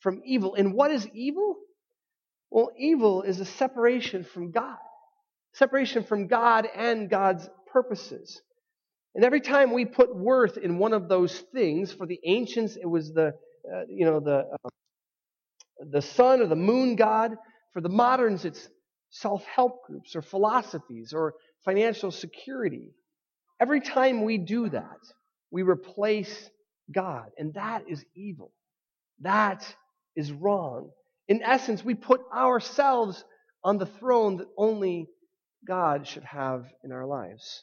from 0.00 0.20
evil. 0.24 0.54
And 0.54 0.74
what 0.74 0.90
is 0.90 1.08
evil? 1.14 1.56
Well, 2.50 2.70
evil 2.78 3.22
is 3.22 3.40
a 3.40 3.46
separation 3.46 4.24
from 4.24 4.50
God, 4.50 4.76
separation 5.54 6.04
from 6.04 6.26
God 6.26 6.68
and 6.74 7.08
God's 7.08 7.48
purposes. 7.72 8.42
And 9.14 9.24
every 9.24 9.40
time 9.40 9.72
we 9.72 9.84
put 9.84 10.14
worth 10.14 10.58
in 10.58 10.78
one 10.78 10.92
of 10.92 11.08
those 11.08 11.38
things, 11.54 11.92
for 11.92 12.06
the 12.06 12.20
ancients 12.24 12.76
it 12.76 12.86
was 12.86 13.12
the, 13.12 13.32
uh, 13.72 13.82
you 13.88 14.06
know, 14.06 14.20
the, 14.20 14.44
uh, 14.52 14.68
the 15.90 16.02
sun 16.02 16.40
or 16.40 16.46
the 16.46 16.56
moon 16.56 16.96
god. 16.96 17.36
For 17.72 17.80
the 17.80 17.88
moderns 17.88 18.44
it's 18.44 18.68
self 19.10 19.44
help 19.44 19.86
groups 19.86 20.16
or 20.16 20.22
philosophies 20.22 21.12
or 21.12 21.34
financial 21.64 22.10
security. 22.10 22.94
Every 23.60 23.80
time 23.80 24.24
we 24.24 24.38
do 24.38 24.68
that, 24.68 24.98
we 25.50 25.62
replace 25.62 26.50
God, 26.92 27.30
and 27.38 27.54
that 27.54 27.84
is 27.88 28.04
evil. 28.14 28.52
That 29.20 29.64
is 30.16 30.32
wrong. 30.32 30.90
In 31.28 31.42
essence, 31.42 31.84
we 31.84 31.94
put 31.94 32.20
ourselves 32.34 33.24
on 33.62 33.78
the 33.78 33.86
throne 33.86 34.38
that 34.38 34.48
only 34.56 35.08
God 35.66 36.08
should 36.08 36.24
have 36.24 36.66
in 36.82 36.90
our 36.90 37.06
lives. 37.06 37.62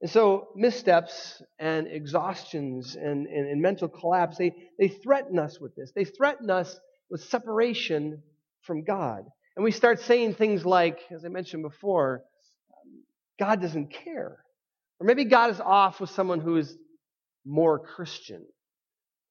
And 0.00 0.10
so 0.10 0.48
missteps 0.54 1.42
and 1.58 1.88
exhaustions 1.88 2.94
and, 2.94 3.26
and, 3.26 3.48
and, 3.48 3.60
mental 3.60 3.88
collapse, 3.88 4.38
they, 4.38 4.54
they 4.78 4.88
threaten 4.88 5.38
us 5.38 5.60
with 5.60 5.74
this. 5.74 5.90
They 5.94 6.04
threaten 6.04 6.50
us 6.50 6.78
with 7.10 7.24
separation 7.24 8.22
from 8.68 8.84
God. 8.84 9.24
And 9.56 9.64
we 9.64 9.72
start 9.72 10.00
saying 10.02 10.34
things 10.34 10.64
like, 10.64 11.00
as 11.10 11.24
I 11.24 11.28
mentioned 11.28 11.64
before, 11.64 12.22
um, 12.72 13.02
God 13.40 13.60
doesn't 13.60 13.92
care. 13.92 14.36
Or 15.00 15.06
maybe 15.06 15.24
God 15.24 15.50
is 15.50 15.58
off 15.60 16.00
with 16.00 16.10
someone 16.10 16.38
who 16.38 16.56
is 16.56 16.76
more 17.44 17.80
Christian. 17.80 18.44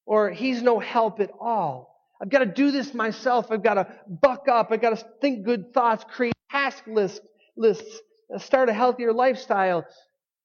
Or 0.06 0.30
he's 0.32 0.62
no 0.62 0.80
help 0.80 1.22
at 1.22 1.32
all. 1.40 1.96
I've 2.22 2.30
got 2.30 2.40
to 2.40 2.46
do 2.46 2.72
this 2.72 2.94
myself. 2.94 3.52
I've 3.52 3.64
got 3.64 3.76
to 3.76 3.88
buck 4.22 4.50
up. 4.50 4.72
I've 4.72 4.82
got 4.82 4.98
to 4.98 5.06
think 5.22 5.46
good 5.46 5.74
thoughts, 5.74 6.04
create 6.10 6.34
task 6.52 6.84
lists, 6.88 7.22
lists, 7.56 8.00
start 8.38 8.70
a 8.70 8.74
healthier 8.74 9.14
lifestyle, 9.14 9.86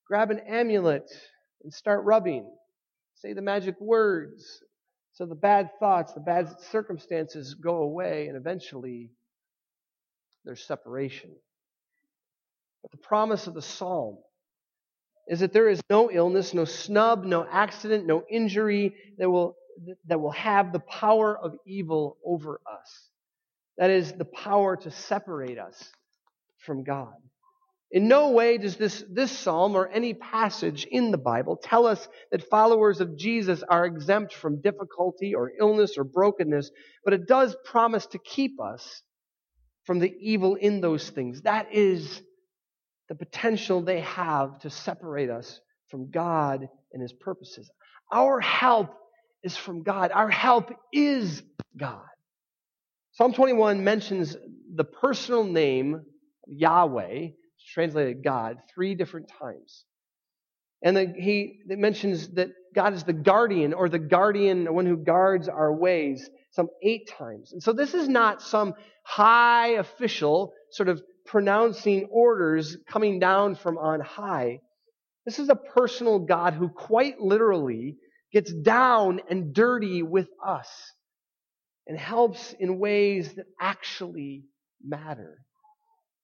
grab 0.06 0.30
an 0.30 0.40
amulet 0.40 1.10
and 1.64 1.72
start 1.72 2.04
rubbing. 2.04 2.48
Say 3.14 3.32
the 3.32 3.42
magic 3.42 3.80
words 3.80 4.62
so 5.12 5.26
the 5.26 5.34
bad 5.34 5.70
thoughts, 5.78 6.12
the 6.12 6.20
bad 6.20 6.48
circumstances 6.70 7.54
go 7.54 7.76
away 7.78 8.28
and 8.28 8.36
eventually 8.36 9.10
there's 10.44 10.64
separation. 10.64 11.30
But 12.82 12.90
the 12.90 12.96
promise 12.96 13.46
of 13.46 13.54
the 13.54 13.62
psalm 13.62 14.18
is 15.28 15.40
that 15.40 15.52
there 15.52 15.68
is 15.68 15.80
no 15.88 16.10
illness, 16.10 16.52
no 16.54 16.64
snub, 16.64 17.24
no 17.24 17.46
accident, 17.50 18.06
no 18.06 18.24
injury 18.28 18.94
that 19.18 19.30
will, 19.30 19.56
that 20.06 20.20
will 20.20 20.32
have 20.32 20.72
the 20.72 20.80
power 20.80 21.38
of 21.38 21.54
evil 21.66 22.16
over 22.24 22.60
us. 22.66 23.08
That 23.78 23.90
is 23.90 24.12
the 24.12 24.24
power 24.24 24.76
to 24.76 24.90
separate 24.90 25.58
us 25.58 25.92
from 26.58 26.84
God. 26.84 27.14
In 27.92 28.08
no 28.08 28.30
way 28.30 28.56
does 28.56 28.76
this, 28.76 29.04
this 29.10 29.30
psalm 29.30 29.76
or 29.76 29.86
any 29.86 30.14
passage 30.14 30.86
in 30.90 31.10
the 31.10 31.18
Bible 31.18 31.56
tell 31.56 31.86
us 31.86 32.08
that 32.30 32.48
followers 32.48 33.02
of 33.02 33.18
Jesus 33.18 33.62
are 33.62 33.84
exempt 33.84 34.32
from 34.34 34.62
difficulty 34.62 35.34
or 35.34 35.52
illness 35.60 35.98
or 35.98 36.04
brokenness, 36.04 36.70
but 37.04 37.12
it 37.12 37.28
does 37.28 37.54
promise 37.64 38.06
to 38.06 38.18
keep 38.18 38.58
us 38.60 39.02
from 39.84 39.98
the 39.98 40.14
evil 40.18 40.54
in 40.54 40.80
those 40.80 41.10
things. 41.10 41.42
That 41.42 41.74
is 41.74 42.22
the 43.10 43.14
potential 43.14 43.82
they 43.82 44.00
have 44.00 44.58
to 44.60 44.70
separate 44.70 45.28
us 45.28 45.60
from 45.90 46.10
God 46.10 46.66
and 46.94 47.02
His 47.02 47.12
purposes. 47.12 47.70
Our 48.10 48.40
help 48.40 48.94
is 49.42 49.54
from 49.56 49.82
God. 49.82 50.12
Our 50.12 50.30
help 50.30 50.72
is 50.94 51.42
God. 51.76 52.06
Psalm 53.12 53.34
21 53.34 53.84
mentions 53.84 54.34
the 54.74 54.84
personal 54.84 55.44
name 55.44 56.06
Yahweh, 56.46 57.28
translated 57.72 58.22
God, 58.22 58.58
three 58.74 58.94
different 58.94 59.28
times. 59.28 59.84
And 60.82 60.96
then 60.96 61.14
he 61.14 61.60
mentions 61.66 62.28
that 62.30 62.48
God 62.74 62.94
is 62.94 63.04
the 63.04 63.12
guardian 63.12 63.72
or 63.72 63.88
the 63.88 63.98
guardian, 63.98 64.64
the 64.64 64.72
one 64.72 64.86
who 64.86 64.96
guards 64.96 65.48
our 65.48 65.72
ways, 65.72 66.28
some 66.50 66.68
eight 66.82 67.08
times. 67.08 67.52
And 67.52 67.62
so 67.62 67.72
this 67.72 67.94
is 67.94 68.08
not 68.08 68.42
some 68.42 68.74
high 69.04 69.74
official 69.74 70.52
sort 70.70 70.88
of 70.88 71.00
pronouncing 71.24 72.08
orders 72.10 72.76
coming 72.88 73.20
down 73.20 73.54
from 73.54 73.78
on 73.78 74.00
high. 74.00 74.58
This 75.24 75.38
is 75.38 75.48
a 75.48 75.54
personal 75.54 76.18
God 76.18 76.54
who 76.54 76.68
quite 76.68 77.20
literally 77.20 77.96
gets 78.32 78.52
down 78.52 79.20
and 79.30 79.54
dirty 79.54 80.02
with 80.02 80.28
us 80.44 80.68
and 81.86 81.98
helps 81.98 82.54
in 82.58 82.78
ways 82.78 83.34
that 83.34 83.46
actually 83.60 84.44
matter. 84.82 85.38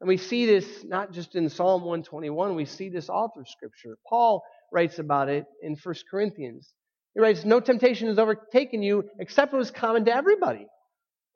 And 0.00 0.08
we 0.08 0.16
see 0.16 0.46
this 0.46 0.84
not 0.84 1.12
just 1.12 1.34
in 1.34 1.48
Psalm 1.48 1.82
121, 1.82 2.54
we 2.54 2.64
see 2.64 2.88
this 2.88 3.08
all 3.08 3.30
through 3.34 3.46
Scripture. 3.46 3.98
Paul 4.08 4.42
writes 4.72 4.98
about 4.98 5.28
it 5.28 5.46
in 5.62 5.76
1 5.76 5.94
Corinthians. 6.11 6.72
He 7.14 7.20
writes, 7.20 7.44
No 7.44 7.58
temptation 7.58 8.08
has 8.08 8.18
overtaken 8.18 8.82
you 8.82 9.04
except 9.18 9.52
what 9.52 9.62
is 9.62 9.70
common 9.70 10.04
to 10.04 10.14
everybody. 10.14 10.66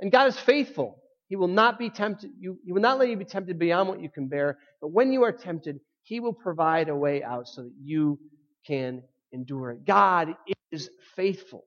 And 0.00 0.12
God 0.12 0.28
is 0.28 0.38
faithful. 0.38 0.98
He 1.28 1.36
will 1.36 1.48
not 1.48 1.78
be 1.78 1.90
tempted, 1.90 2.30
you, 2.38 2.58
he 2.64 2.72
will 2.72 2.82
not 2.82 2.98
let 2.98 3.08
you 3.08 3.16
be 3.16 3.24
tempted 3.24 3.58
beyond 3.58 3.88
what 3.88 4.00
you 4.00 4.10
can 4.10 4.28
bear. 4.28 4.58
But 4.80 4.88
when 4.88 5.12
you 5.12 5.24
are 5.24 5.32
tempted, 5.32 5.80
he 6.02 6.20
will 6.20 6.34
provide 6.34 6.88
a 6.88 6.96
way 6.96 7.22
out 7.22 7.48
so 7.48 7.62
that 7.62 7.72
you 7.82 8.18
can 8.66 9.02
endure 9.32 9.70
it. 9.70 9.84
God 9.84 10.34
is 10.70 10.90
faithful. 11.16 11.64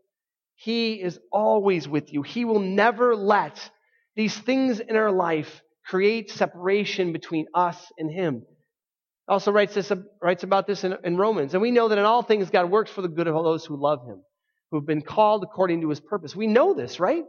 He 0.55 0.93
is 0.93 1.19
always 1.31 1.87
with 1.87 2.13
you. 2.13 2.21
He 2.21 2.45
will 2.45 2.59
never 2.59 3.15
let 3.15 3.69
these 4.15 4.37
things 4.37 4.79
in 4.79 4.95
our 4.95 5.11
life 5.11 5.61
create 5.85 6.31
separation 6.31 7.13
between 7.13 7.45
us 7.53 7.77
and 7.97 8.11
Him. 8.11 8.43
Also 9.27 9.51
writes 9.51 9.73
this 9.73 9.91
writes 10.21 10.43
about 10.43 10.67
this 10.67 10.83
in, 10.83 10.95
in 11.03 11.17
Romans, 11.17 11.53
and 11.53 11.61
we 11.61 11.71
know 11.71 11.89
that 11.89 11.97
in 11.97 12.05
all 12.05 12.21
things 12.21 12.49
God 12.49 12.69
works 12.69 12.91
for 12.91 13.01
the 13.01 13.07
good 13.07 13.27
of 13.27 13.33
those 13.43 13.65
who 13.65 13.81
love 13.81 14.05
Him, 14.05 14.21
who 14.71 14.77
have 14.77 14.85
been 14.85 15.01
called 15.01 15.43
according 15.43 15.81
to 15.81 15.89
His 15.89 15.99
purpose. 15.99 16.35
We 16.35 16.47
know 16.47 16.73
this, 16.73 16.99
right? 16.99 17.23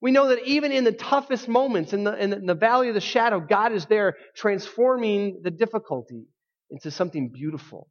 We 0.00 0.12
know 0.12 0.28
that 0.28 0.44
even 0.44 0.70
in 0.70 0.84
the 0.84 0.92
toughest 0.92 1.48
moments, 1.48 1.92
in 1.92 2.04
the, 2.04 2.22
in 2.22 2.30
the, 2.30 2.36
in 2.36 2.46
the 2.46 2.54
valley 2.54 2.88
of 2.88 2.94
the 2.94 3.00
shadow, 3.00 3.40
God 3.40 3.72
is 3.72 3.86
there 3.86 4.14
transforming 4.36 5.40
the 5.42 5.50
difficulty 5.50 6.26
into 6.70 6.90
something 6.90 7.30
beautiful. 7.30 7.88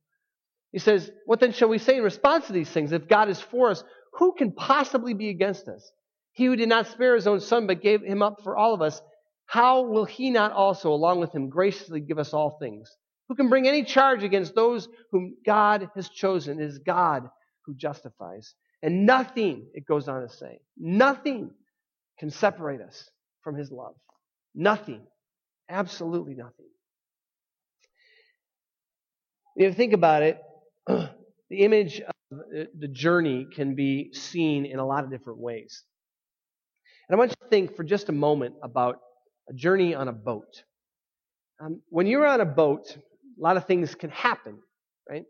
He 0.71 0.79
says, 0.79 1.09
What 1.25 1.39
then 1.39 1.51
shall 1.51 1.69
we 1.69 1.79
say 1.79 1.97
in 1.97 2.03
response 2.03 2.47
to 2.47 2.53
these 2.53 2.69
things? 2.69 2.91
If 2.91 3.07
God 3.07 3.29
is 3.29 3.41
for 3.41 3.71
us, 3.71 3.83
who 4.13 4.33
can 4.37 4.51
possibly 4.51 5.13
be 5.13 5.29
against 5.29 5.67
us? 5.67 5.91
He 6.31 6.45
who 6.45 6.55
did 6.55 6.69
not 6.69 6.87
spare 6.87 7.15
his 7.15 7.27
own 7.27 7.39
son, 7.39 7.67
but 7.67 7.81
gave 7.81 8.03
him 8.03 8.21
up 8.21 8.41
for 8.43 8.55
all 8.55 8.73
of 8.73 8.81
us, 8.81 9.01
how 9.47 9.81
will 9.81 10.05
he 10.05 10.29
not 10.29 10.51
also, 10.51 10.91
along 10.91 11.21
with 11.21 11.33
him, 11.33 11.49
graciously 11.49 12.01
give 12.01 12.19
us 12.19 12.33
all 12.33 12.57
things? 12.59 12.95
Who 13.29 13.35
can 13.35 13.49
bring 13.49 13.67
any 13.67 13.83
charge 13.83 14.23
against 14.23 14.55
those 14.55 14.87
whom 15.11 15.35
God 15.45 15.89
has 15.95 16.09
chosen? 16.09 16.59
It 16.59 16.65
is 16.65 16.79
God 16.79 17.29
who 17.65 17.73
justifies. 17.73 18.53
And 18.83 19.05
nothing, 19.05 19.67
it 19.73 19.85
goes 19.85 20.07
on 20.07 20.21
to 20.21 20.29
say, 20.29 20.59
nothing 20.77 21.51
can 22.19 22.29
separate 22.29 22.81
us 22.81 23.09
from 23.41 23.55
his 23.55 23.71
love. 23.71 23.95
Nothing. 24.53 25.01
Absolutely 25.69 26.35
nothing. 26.35 26.67
If 29.55 29.71
you 29.71 29.73
think 29.73 29.93
about 29.93 30.23
it, 30.23 30.39
the 30.87 31.09
image 31.51 32.01
of 32.01 32.13
uh, 32.31 32.65
the 32.77 32.87
journey 32.87 33.47
can 33.55 33.75
be 33.75 34.13
seen 34.13 34.65
in 34.65 34.79
a 34.79 34.85
lot 34.85 35.03
of 35.03 35.09
different 35.09 35.39
ways. 35.39 35.83
And 37.07 37.15
I 37.15 37.17
want 37.17 37.31
you 37.31 37.35
to 37.41 37.49
think 37.49 37.75
for 37.75 37.83
just 37.83 38.09
a 38.09 38.13
moment 38.13 38.55
about 38.61 38.99
a 39.49 39.53
journey 39.53 39.95
on 39.95 40.07
a 40.07 40.13
boat. 40.13 40.63
Um, 41.59 41.81
when 41.89 42.07
you're 42.07 42.25
on 42.25 42.41
a 42.41 42.45
boat, 42.45 42.95
a 42.95 43.41
lot 43.41 43.57
of 43.57 43.65
things 43.65 43.95
can 43.95 44.09
happen, 44.09 44.59
right? 45.09 45.25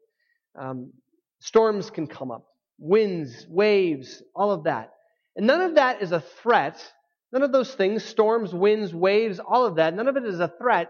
Um, 0.59 0.91
storms 1.39 1.89
can 1.89 2.07
come 2.07 2.31
up, 2.31 2.45
winds, 2.79 3.45
waves, 3.47 4.21
all 4.35 4.51
of 4.51 4.63
that. 4.63 4.91
And 5.35 5.47
none 5.47 5.61
of 5.61 5.75
that 5.75 6.01
is 6.01 6.11
a 6.11 6.23
threat. 6.41 6.83
None 7.31 7.43
of 7.43 7.51
those 7.51 7.73
things, 7.75 8.03
storms, 8.03 8.53
winds, 8.53 8.93
waves, 8.93 9.39
all 9.39 9.65
of 9.65 9.75
that, 9.75 9.93
none 9.93 10.07
of 10.07 10.15
it 10.15 10.25
is 10.25 10.39
a 10.39 10.51
threat 10.59 10.89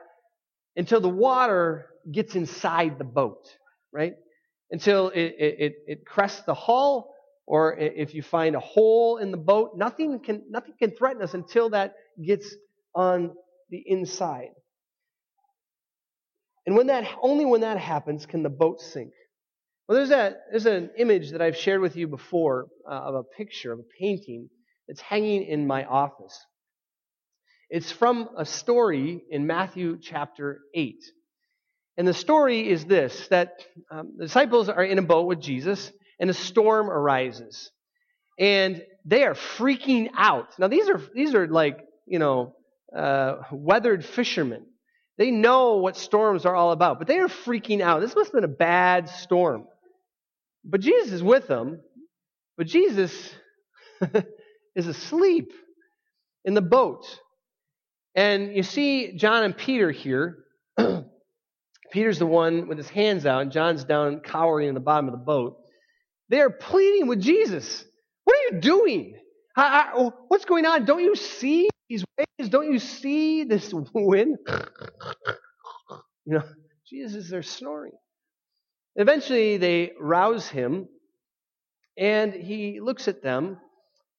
until 0.76 1.02
the 1.02 1.10
water 1.10 1.88
gets 2.12 2.36
inside 2.36 3.00
the 3.00 3.04
boat, 3.04 3.44
right? 3.92 4.14
Until 4.70 5.10
it, 5.10 5.36
it, 5.40 5.76
it 5.88 6.06
crests 6.06 6.42
the 6.42 6.54
hull, 6.54 7.14
or 7.48 7.76
if 7.78 8.14
you 8.14 8.22
find 8.22 8.56
a 8.56 8.60
hole 8.60 9.18
in 9.18 9.32
the 9.32 9.38
boat, 9.38 9.72
nothing 9.76 10.20
can, 10.20 10.44
nothing 10.50 10.76
can 10.78 10.92
threaten 10.92 11.24
us 11.24 11.34
until 11.34 11.72
that 11.72 11.96
gets 12.24 12.54
on 12.96 13.32
the 13.70 13.84
inside. 13.86 14.50
And 16.66 16.76
when 16.76 16.88
that, 16.88 17.08
only 17.22 17.46
when 17.46 17.62
that 17.62 17.78
happens 17.78 18.26
can 18.26 18.44
the 18.44 18.50
boat 18.50 18.82
sink. 18.82 19.14
Well, 19.88 19.98
there's, 19.98 20.12
a, 20.12 20.36
there's 20.52 20.66
an 20.66 20.92
image 20.98 21.32
that 21.32 21.42
I've 21.42 21.56
shared 21.56 21.80
with 21.80 21.96
you 21.96 22.08
before 22.08 22.68
uh, 22.90 22.94
of 22.94 23.16
a 23.16 23.24
picture, 23.24 23.72
of 23.72 23.80
a 23.80 23.84
painting 24.00 24.50
that's 24.88 25.00
hanging 25.00 25.44
in 25.44 25.66
my 25.66 25.86
office. 25.86 26.38
It's 27.70 27.92
from 27.92 28.30
a 28.38 28.46
story 28.46 29.24
in 29.30 29.48
Matthew 29.48 29.98
chapter 30.02 30.60
8. 30.74 30.96
And 31.98 32.08
the 32.08 32.14
story 32.14 32.70
is 32.70 32.86
this 32.86 33.28
that 33.30 33.66
um, 33.90 34.14
the 34.18 34.26
disciples 34.26 34.70
are 34.70 34.84
in 34.84 35.00
a 35.00 35.02
boat 35.02 35.26
with 35.26 35.42
Jesus, 35.42 35.92
and 36.20 36.30
a 36.30 36.34
storm 36.34 36.90
arises. 36.90 37.72
And 38.40 38.84
they 39.06 39.24
are 39.24 39.34
freaking 39.34 40.10
out. 40.16 40.48
Now, 40.60 40.68
these 40.68 40.90
are, 40.90 41.02
these 41.14 41.34
are 41.34 41.48
like, 41.48 41.80
you 42.06 42.20
know, 42.20 42.56
uh, 42.96 43.38
weathered 43.52 44.06
fishermen. 44.06 44.66
They 45.18 45.32
know 45.32 45.78
what 45.78 45.98
storms 45.98 46.46
are 46.46 46.56
all 46.56 46.72
about, 46.72 47.00
but 47.00 47.08
they 47.08 47.18
are 47.18 47.28
freaking 47.28 47.82
out. 47.82 48.02
This 48.02 48.16
must 48.16 48.28
have 48.28 48.34
been 48.34 48.44
a 48.44 48.56
bad 48.56 49.10
storm. 49.10 49.66
But 50.64 50.82
Jesus 50.82 51.12
is 51.12 51.24
with 51.24 51.48
them. 51.48 51.80
But 52.58 52.68
Jesus 52.68 53.34
is 54.76 54.88
asleep 54.88 55.52
in 56.46 56.54
the 56.54 56.62
boat. 56.62 57.06
And 58.16 58.56
you 58.56 58.64
see 58.64 59.14
John 59.16 59.44
and 59.44 59.56
Peter 59.56 59.92
here. 59.92 60.40
Peter's 61.92 62.20
the 62.20 62.26
one 62.26 62.68
with 62.68 62.78
his 62.78 62.90
hands 62.90 63.26
out, 63.26 63.42
and 63.42 63.52
John's 63.52 63.84
down 63.86 64.20
cowering 64.20 64.68
in 64.68 64.74
the 64.74 64.80
bottom 64.80 65.08
of 65.08 65.14
the 65.14 65.24
boat. 65.24 65.58
They're 66.30 66.50
pleading 66.50 67.08
with 67.08 67.22
Jesus. 67.22 67.86
What 68.26 68.36
are 68.36 68.56
you 68.56 68.62
doing? 68.62 69.16
what's 70.28 70.46
going 70.46 70.66
on? 70.66 70.86
Don't 70.86 71.04
you 71.04 71.16
see 71.16 71.70
waves? 72.18 72.50
Don't 72.50 72.72
you 72.72 72.80
see 72.80 73.44
this 73.44 73.74
wind? 73.94 74.38
you 76.26 76.34
know, 76.34 76.44
Jesus 76.90 77.26
is 77.26 77.30
there 77.30 77.44
snoring. 77.44 77.94
Eventually, 78.96 79.58
they 79.58 79.92
rouse 80.00 80.48
him, 80.48 80.88
and 81.98 82.34
he 82.34 82.80
looks 82.82 83.08
at 83.08 83.22
them. 83.22 83.58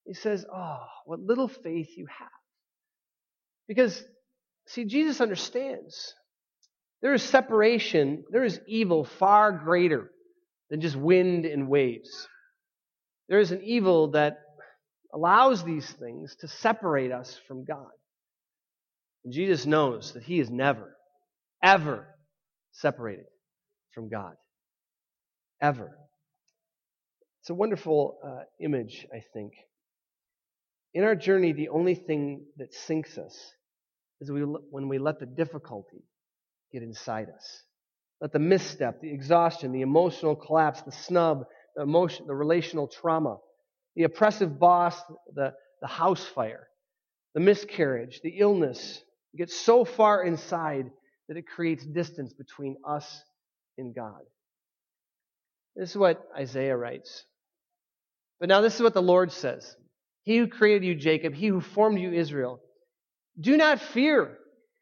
He 0.06 0.14
says, 0.14 0.44
Oh, 0.52 0.78
what 1.04 1.20
little 1.20 1.48
faith 1.48 1.90
you 1.96 2.06
have. 2.06 2.28
Because, 3.66 4.02
see, 4.66 4.84
Jesus 4.84 5.20
understands 5.20 6.14
there 7.02 7.14
is 7.14 7.22
separation, 7.22 8.24
there 8.30 8.44
is 8.44 8.61
evil 8.66 9.04
far 9.04 9.52
greater 9.52 10.11
than 10.70 10.80
just 10.80 10.96
wind 10.96 11.44
and 11.44 11.68
waves. 11.68 12.28
There 13.28 13.38
is 13.38 13.52
an 13.52 13.62
evil 13.62 14.12
that 14.12 14.38
allows 15.12 15.64
these 15.64 15.88
things 15.90 16.37
to 16.40 16.49
separate 16.49 17.12
us 17.12 17.38
from 17.47 17.64
God. 17.64 17.90
And 19.25 19.33
Jesus 19.33 19.66
knows 19.66 20.12
that 20.12 20.23
He 20.23 20.40
is 20.40 20.51
never, 20.51 20.97
ever 21.62 22.07
separated 22.73 23.27
from 23.94 24.09
God. 24.09 24.35
Ever. 25.61 25.97
It's 27.42 27.51
a 27.51 27.55
wonderful 27.55 28.18
uh, 28.25 28.44
image, 28.61 29.07
I 29.12 29.23
think. 29.33 29.55
In 30.94 31.05
our 31.05 31.14
journey, 31.14 31.53
the 31.53 31.68
only 31.71 31.94
thing 31.94 32.44
that 32.57 32.73
sinks 32.73 33.18
us 33.18 33.37
is 34.21 34.31
we, 34.31 34.40
when 34.40 34.88
we 34.88 34.99
let 34.99 35.21
the 35.21 35.27
difficulty 35.27 36.03
get 36.73 36.83
inside 36.83 37.29
us. 37.35 37.62
Let 38.21 38.33
the 38.33 38.38
misstep, 38.38 39.01
the 39.01 39.12
exhaustion, 39.12 39.73
the 39.73 39.83
emotional 39.83 40.35
collapse, 40.35 40.83
the 40.83 40.92
snub, 40.92 41.44
the 41.77 41.83
emotion, 41.83 42.27
the 42.27 42.35
relational 42.35 42.88
trauma, 42.88 43.38
the 43.96 44.05
oppressive 44.05 44.59
boss, 44.59 45.01
the, 45.35 45.53
the 45.81 45.87
house 45.87 46.24
fire, 46.24 46.68
the 47.35 47.40
miscarriage, 47.40 48.20
the 48.22 48.38
illness 48.38 49.03
gets 49.37 49.55
so 49.55 49.85
far 49.85 50.22
inside 50.22 50.90
that 51.29 51.37
it 51.37 51.46
creates 51.46 51.85
distance 51.85 52.33
between 52.33 52.77
us 52.87 53.22
and 53.77 53.94
God. 53.94 54.20
This 55.77 55.90
is 55.90 55.96
what 55.96 56.27
Isaiah 56.37 56.77
writes. 56.77 57.24
But 58.40 58.48
now 58.48 58.61
this 58.61 58.74
is 58.74 58.83
what 58.83 58.94
the 58.94 59.03
Lord 59.03 59.33
says. 59.33 59.77
He 60.24 60.38
who 60.38 60.48
created 60.48 60.87
you, 60.87 60.94
Jacob, 60.94 61.35
he 61.35 61.46
who 61.46 61.61
formed 61.61 62.01
you, 62.01 62.12
Israel. 62.12 62.61
Do 63.40 63.57
not 63.57 63.81
fear, 63.81 64.37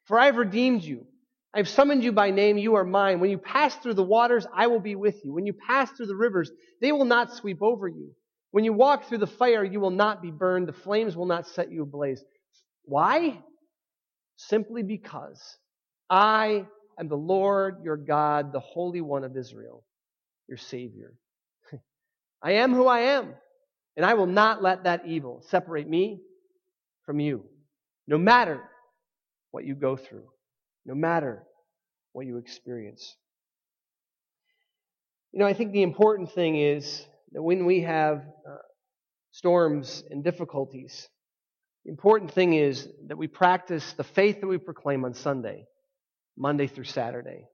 for 0.07 0.19
I 0.19 0.27
have 0.27 0.37
redeemed 0.37 0.83
you. 0.83 1.07
I 1.55 1.59
have 1.59 1.69
summoned 1.69 2.05
you 2.05 2.13
by 2.13 2.31
name, 2.31 2.59
you 2.59 2.75
are 2.75 2.85
mine. 2.85 3.21
When 3.21 3.31
you 3.31 3.39
pass 3.39 3.75
through 3.77 3.95
the 3.95 4.03
waters, 4.03 4.47
I 4.55 4.67
will 4.67 4.81
be 4.81 4.95
with 4.95 5.25
you. 5.25 5.33
When 5.33 5.47
you 5.47 5.55
pass 5.55 5.91
through 5.91 6.07
the 6.07 6.17
rivers, 6.17 6.51
they 6.81 6.93
will 6.93 7.05
not 7.05 7.33
sweep 7.33 7.63
over 7.63 7.89
you. 7.89 8.15
When 8.57 8.65
you 8.65 8.73
walk 8.73 9.05
through 9.05 9.19
the 9.19 9.27
fire, 9.27 9.63
you 9.63 9.81
will 9.81 9.91
not 9.91 10.23
be 10.23 10.31
burned. 10.31 10.67
The 10.67 10.73
flames 10.73 11.15
will 11.15 11.27
not 11.27 11.47
set 11.47 11.71
you 11.71 11.83
ablaze. 11.83 12.25
Why? 12.85 13.39
Simply 14.37 14.83
because 14.83 15.59
I 16.09 16.65
am 16.99 17.09
the 17.09 17.19
Lord 17.19 17.85
your 17.85 17.99
God, 17.99 18.55
the 18.55 18.61
Holy 18.61 19.03
One 19.03 19.25
of 19.25 19.37
Israel, 19.37 19.85
your 20.49 20.57
Savior. 20.57 21.13
I 22.43 22.53
am 22.53 22.73
who 22.73 22.87
I 22.87 23.01
am, 23.01 23.35
and 23.95 24.07
I 24.07 24.15
will 24.15 24.27
not 24.27 24.63
let 24.63 24.85
that 24.85 25.07
evil 25.07 25.45
separate 25.51 25.87
me 25.87 26.23
from 27.05 27.21
you, 27.21 27.45
no 28.09 28.17
matter 28.17 28.63
what 29.51 29.67
you 29.67 29.75
go 29.75 29.99
through 29.99 30.25
no 30.87 30.95
matter 30.95 31.43
what 32.13 32.25
you 32.25 32.39
experience. 32.39 33.17
You 35.33 35.41
know, 35.41 35.47
I 35.47 35.53
think 35.53 35.73
the 35.73 35.83
important 35.83 36.33
thing 36.33 36.57
is 36.57 37.05
that 37.37 37.43
when 37.43 37.67
we 37.67 37.83
have 37.83 38.25
uh, 38.49 38.57
storms 39.31 40.03
and 40.11 40.25
difficulties, 40.25 41.07
the 41.85 41.91
important 41.91 42.33
thing 42.33 42.55
is 42.55 42.89
that 43.09 43.19
we 43.19 43.29
practice 43.29 43.93
the 43.93 44.05
faith 44.05 44.41
that 44.41 44.47
we 44.47 44.57
proclaim 44.57 45.05
on 45.05 45.13
Sunday, 45.13 45.67
Monday 46.37 46.67
through 46.67 46.85
Saturday. 46.85 47.47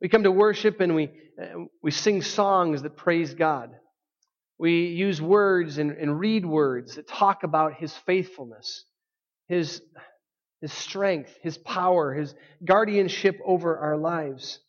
We 0.00 0.08
come 0.08 0.22
to 0.22 0.32
worship 0.32 0.80
and 0.80 0.94
we, 0.94 1.10
uh, 1.40 1.64
we 1.82 1.90
sing 1.90 2.22
songs 2.22 2.80
that 2.80 2.96
praise 2.96 3.34
God. 3.34 3.72
We 4.58 4.86
use 4.86 5.20
words 5.20 5.76
and, 5.76 5.92
and 5.92 6.18
read 6.18 6.46
words 6.46 6.94
that 6.96 7.06
talk 7.06 7.44
about 7.44 7.74
His 7.74 7.94
faithfulness, 8.06 8.86
His 9.48 9.82
his 10.62 10.72
strength, 10.72 11.30
his 11.42 11.58
power, 11.58 12.14
his 12.14 12.34
guardianship 12.64 13.38
over 13.44 13.76
our 13.76 13.98
lives. 13.98 14.60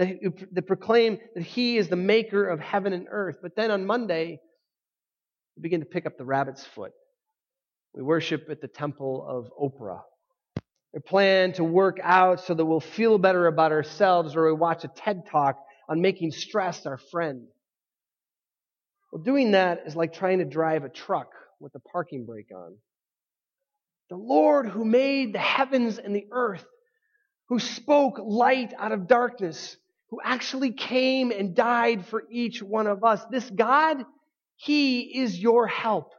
That, 0.00 0.46
that 0.52 0.66
proclaim 0.66 1.18
that 1.34 1.42
he 1.42 1.76
is 1.76 1.90
the 1.90 1.96
maker 1.96 2.48
of 2.48 2.58
heaven 2.58 2.94
and 2.94 3.06
earth. 3.10 3.36
But 3.42 3.54
then 3.54 3.70
on 3.70 3.84
Monday, 3.84 4.40
we 5.56 5.60
begin 5.60 5.80
to 5.80 5.86
pick 5.86 6.06
up 6.06 6.16
the 6.16 6.24
rabbit's 6.24 6.64
foot. 6.64 6.92
We 7.92 8.02
worship 8.02 8.46
at 8.50 8.62
the 8.62 8.68
temple 8.68 9.22
of 9.28 9.50
Oprah. 9.60 10.00
We 10.94 11.00
plan 11.00 11.52
to 11.54 11.64
work 11.64 11.98
out 12.02 12.40
so 12.40 12.54
that 12.54 12.64
we'll 12.64 12.80
feel 12.80 13.18
better 13.18 13.46
about 13.46 13.72
ourselves, 13.72 14.36
or 14.36 14.46
we 14.46 14.54
watch 14.54 14.84
a 14.84 14.88
TED 14.88 15.24
talk 15.30 15.58
on 15.86 16.00
making 16.00 16.30
stress 16.30 16.86
our 16.86 16.96
friend. 16.96 17.42
Well, 19.12 19.22
doing 19.22 19.50
that 19.50 19.82
is 19.84 19.94
like 19.94 20.14
trying 20.14 20.38
to 20.38 20.46
drive 20.46 20.84
a 20.84 20.88
truck 20.88 21.28
with 21.60 21.74
the 21.74 21.80
parking 21.80 22.24
brake 22.24 22.52
on. 22.56 22.78
The 24.08 24.16
Lord 24.16 24.66
who 24.66 24.86
made 24.86 25.34
the 25.34 25.40
heavens 25.40 25.98
and 25.98 26.16
the 26.16 26.26
earth, 26.32 26.64
who 27.50 27.58
spoke 27.58 28.18
light 28.18 28.72
out 28.78 28.92
of 28.92 29.06
darkness, 29.06 29.76
who 30.10 30.20
actually 30.22 30.72
came 30.72 31.30
and 31.30 31.54
died 31.54 32.06
for 32.06 32.24
each 32.30 32.62
one 32.62 32.86
of 32.86 33.04
us. 33.04 33.20
This 33.30 33.48
God, 33.48 34.04
He 34.56 35.00
is 35.20 35.38
your 35.38 35.66
help. 35.66 36.12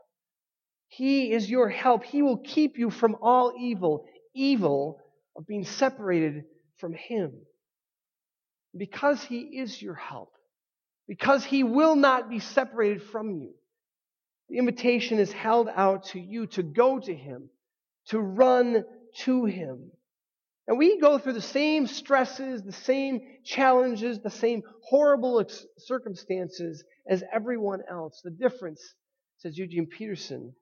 He 0.87 1.31
is 1.31 1.49
your 1.49 1.69
help. 1.69 2.03
He 2.03 2.21
will 2.21 2.37
keep 2.37 2.77
you 2.77 2.89
from 2.89 3.17
all 3.21 3.53
evil, 3.59 4.05
evil 4.33 4.99
of 5.35 5.47
being 5.47 5.65
separated 5.65 6.43
from 6.77 6.93
Him. 6.93 7.33
Because 8.75 9.23
He 9.23 9.39
is 9.39 9.81
your 9.81 9.95
help, 9.95 10.31
because 11.07 11.43
He 11.43 11.63
will 11.63 11.95
not 11.95 12.29
be 12.29 12.39
separated 12.39 13.03
from 13.03 13.31
you, 13.31 13.53
the 14.49 14.57
invitation 14.57 15.19
is 15.19 15.31
held 15.31 15.69
out 15.73 16.05
to 16.07 16.19
you 16.19 16.47
to 16.47 16.63
go 16.63 16.99
to 16.99 17.13
Him 17.13 17.49
to 18.07 18.19
run 18.19 18.83
to 19.23 19.45
Him. 19.45 19.91
And 20.67 20.77
we 20.77 20.99
go 20.99 21.17
through 21.17 21.33
the 21.33 21.41
same 21.41 21.87
stresses, 21.87 22.61
the 22.61 22.71
same 22.71 23.21
challenges, 23.43 24.19
the 24.19 24.29
same 24.29 24.61
horrible 24.83 25.43
circumstances 25.77 26.83
as 27.09 27.23
everyone 27.33 27.81
else. 27.89 28.21
The 28.23 28.31
difference, 28.31 28.81
says 29.37 29.57
Eugene 29.57 29.87
Peterson, 29.87 30.53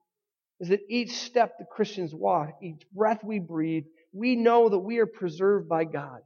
is 0.58 0.68
that 0.68 0.80
each 0.88 1.12
step 1.12 1.58
the 1.58 1.64
Christians 1.64 2.14
walk, 2.14 2.50
each 2.62 2.82
breath 2.92 3.22
we 3.22 3.38
breathe, 3.38 3.84
we 4.12 4.36
know 4.36 4.68
that 4.68 4.78
we 4.78 4.98
are 4.98 5.06
preserved 5.06 5.68
by 5.68 5.84
God. 5.84 6.20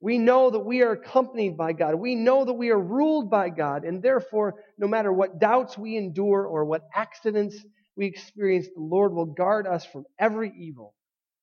We 0.00 0.18
know 0.18 0.50
that 0.50 0.60
we 0.60 0.82
are 0.82 0.92
accompanied 0.92 1.56
by 1.56 1.72
God. 1.72 1.96
We 1.96 2.14
know 2.14 2.44
that 2.44 2.54
we 2.54 2.70
are 2.70 2.78
ruled 2.78 3.30
by 3.30 3.48
God. 3.48 3.84
And 3.84 4.00
therefore, 4.00 4.54
no 4.78 4.86
matter 4.86 5.12
what 5.12 5.40
doubts 5.40 5.76
we 5.76 5.96
endure 5.96 6.46
or 6.46 6.64
what 6.64 6.88
accidents 6.94 7.56
we 7.96 8.06
experience, 8.06 8.68
the 8.68 8.80
Lord 8.80 9.12
will 9.12 9.26
guard 9.26 9.66
us 9.66 9.84
from 9.84 10.04
every 10.18 10.52
evil. 10.56 10.94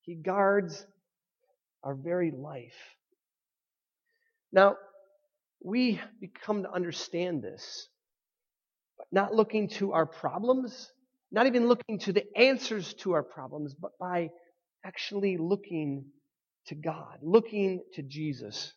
He 0.02 0.16
guards 0.16 0.86
our 1.86 1.95
very 1.95 2.32
life. 2.32 2.74
Now, 4.52 4.76
we 5.63 6.02
become 6.19 6.63
to 6.63 6.71
understand 6.71 7.43
this, 7.43 7.88
but 8.98 9.08
not 9.12 9.34
looking 9.34 9.69
to 9.69 9.93
our 9.93 10.06
problems, 10.06 10.91
not 11.32 11.45
even 11.45 11.67
looking 11.67 12.00
to 12.00 12.13
the 12.13 12.26
answers 12.36 12.93
to 12.95 13.13
our 13.13 13.24
problems, 13.24 13.74
but 13.74 13.91
by 14.00 14.30
actually 14.84 15.38
looking 15.38 16.06
to 16.67 16.76
God, 16.76 17.19
looking 17.21 17.82
to 17.93 18.02
Jesus. 18.02 18.74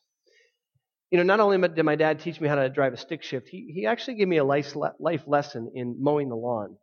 You 1.11 1.19
know, 1.19 1.25
not 1.25 1.41
only 1.41 1.67
did 1.69 1.83
my 1.85 1.97
dad 1.97 2.21
teach 2.21 2.41
me 2.41 2.49
how 2.49 2.57
to 2.57 2.69
drive 2.69 2.93
a 2.93 2.99
stick 2.99 3.23
shift, 3.23 3.49
he, 3.49 3.73
he 3.75 3.87
actually 3.87 4.15
gave 4.17 4.29
me 4.29 4.37
a 4.37 4.45
life, 4.45 4.75
life 4.99 5.23
lesson 5.27 5.73
in 5.75 5.97
mowing 6.03 6.29
the 6.29 6.37
lawn. 6.37 6.77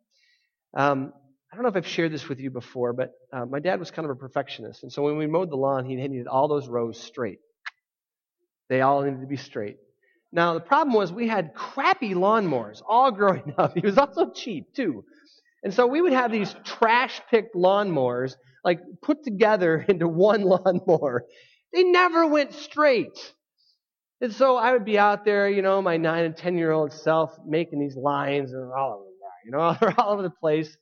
Um, 0.75 1.13
I 1.55 1.57
don't 1.57 1.63
know 1.63 1.69
if 1.69 1.77
I've 1.77 1.87
shared 1.87 2.11
this 2.11 2.27
with 2.27 2.41
you 2.41 2.51
before, 2.51 2.91
but 2.91 3.13
uh, 3.31 3.45
my 3.45 3.61
dad 3.61 3.79
was 3.79 3.89
kind 3.89 4.03
of 4.05 4.11
a 4.11 4.19
perfectionist. 4.19 4.83
And 4.83 4.91
so 4.91 5.03
when 5.03 5.15
we 5.15 5.25
mowed 5.25 5.49
the 5.49 5.55
lawn, 5.55 5.85
he 5.85 5.95
needed 5.95 6.27
all 6.27 6.49
those 6.49 6.67
rows 6.67 6.99
straight. 6.99 7.39
They 8.67 8.81
all 8.81 9.01
needed 9.03 9.21
to 9.21 9.25
be 9.25 9.37
straight. 9.37 9.77
Now, 10.33 10.53
the 10.53 10.59
problem 10.59 10.93
was 10.93 11.13
we 11.13 11.29
had 11.29 11.53
crappy 11.53 12.13
lawnmowers 12.13 12.81
all 12.85 13.09
growing 13.13 13.53
up. 13.57 13.73
He 13.73 13.79
was 13.79 13.97
also 13.97 14.31
cheap, 14.31 14.73
too. 14.75 15.05
And 15.63 15.73
so 15.73 15.87
we 15.87 16.01
would 16.01 16.11
have 16.11 16.29
these 16.29 16.53
trash 16.65 17.21
picked 17.31 17.55
lawnmowers, 17.55 18.35
like 18.65 18.81
put 19.01 19.23
together 19.23 19.77
into 19.87 20.09
one 20.09 20.41
lawnmower. 20.43 21.23
They 21.71 21.83
never 21.83 22.27
went 22.27 22.51
straight. 22.51 23.17
And 24.19 24.33
so 24.33 24.57
I 24.57 24.73
would 24.73 24.83
be 24.83 24.99
out 24.99 25.23
there, 25.23 25.47
you 25.47 25.61
know, 25.61 25.81
my 25.81 25.95
nine 25.95 26.25
and 26.25 26.35
ten 26.35 26.57
year 26.57 26.71
old 26.71 26.91
self 26.91 27.33
making 27.47 27.79
these 27.79 27.95
lines 27.95 28.51
and 28.51 28.73
all 28.73 28.95
over 28.95 29.05
of 29.07 29.15
you 29.45 29.51
know, 29.51 29.77
they're 29.79 29.97
all 30.01 30.11
over 30.11 30.23
the 30.23 30.29
place. 30.29 30.75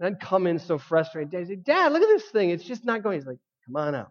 And 0.00 0.08
I'd 0.08 0.20
come 0.20 0.48
in 0.48 0.58
so 0.58 0.78
frustrated. 0.78 1.34
I'd 1.34 1.46
say, 1.46 1.56
Dad, 1.56 1.92
look 1.92 2.02
at 2.02 2.08
this 2.08 2.30
thing. 2.30 2.50
It's 2.50 2.64
just 2.64 2.84
not 2.84 3.02
going. 3.02 3.18
He's 3.18 3.26
like, 3.26 3.38
Come 3.70 3.76
on 3.76 3.94
out. 3.94 4.10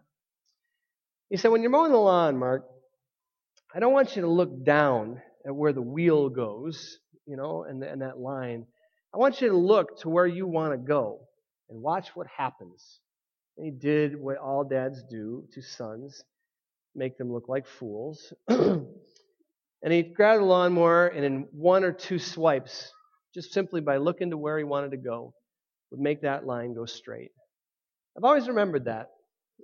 He 1.28 1.36
said, 1.36 1.50
when 1.50 1.62
you're 1.62 1.70
mowing 1.70 1.92
the 1.92 1.98
lawn, 1.98 2.38
Mark, 2.38 2.66
I 3.74 3.78
don't 3.78 3.92
want 3.92 4.16
you 4.16 4.22
to 4.22 4.28
look 4.28 4.64
down 4.64 5.20
at 5.46 5.54
where 5.54 5.72
the 5.72 5.82
wheel 5.82 6.28
goes, 6.28 6.98
you 7.26 7.36
know, 7.36 7.64
and, 7.64 7.82
and 7.84 8.02
that 8.02 8.18
line. 8.18 8.66
I 9.14 9.18
want 9.18 9.40
you 9.40 9.48
to 9.48 9.56
look 9.56 10.00
to 10.00 10.08
where 10.08 10.26
you 10.26 10.46
want 10.46 10.72
to 10.72 10.78
go 10.78 11.20
and 11.68 11.80
watch 11.82 12.08
what 12.14 12.26
happens. 12.26 13.00
And 13.56 13.66
he 13.66 13.70
did 13.70 14.18
what 14.18 14.38
all 14.38 14.64
dads 14.64 15.02
do 15.10 15.44
to 15.52 15.62
sons 15.62 16.24
make 16.94 17.18
them 17.18 17.32
look 17.32 17.48
like 17.48 17.66
fools. 17.66 18.32
and 18.48 18.86
he 19.88 20.02
grabbed 20.02 20.42
a 20.42 20.44
lawnmower, 20.44 21.06
and 21.06 21.24
in 21.24 21.46
one 21.52 21.84
or 21.84 21.92
two 21.92 22.18
swipes, 22.18 22.92
just 23.34 23.52
simply 23.52 23.80
by 23.80 23.98
looking 23.98 24.30
to 24.30 24.36
where 24.36 24.58
he 24.58 24.64
wanted 24.64 24.90
to 24.92 24.96
go, 24.96 25.34
would 25.90 26.00
make 26.00 26.22
that 26.22 26.46
line 26.46 26.74
go 26.74 26.86
straight. 26.86 27.32
I've 28.16 28.24
always 28.24 28.48
remembered 28.48 28.86
that 28.86 29.10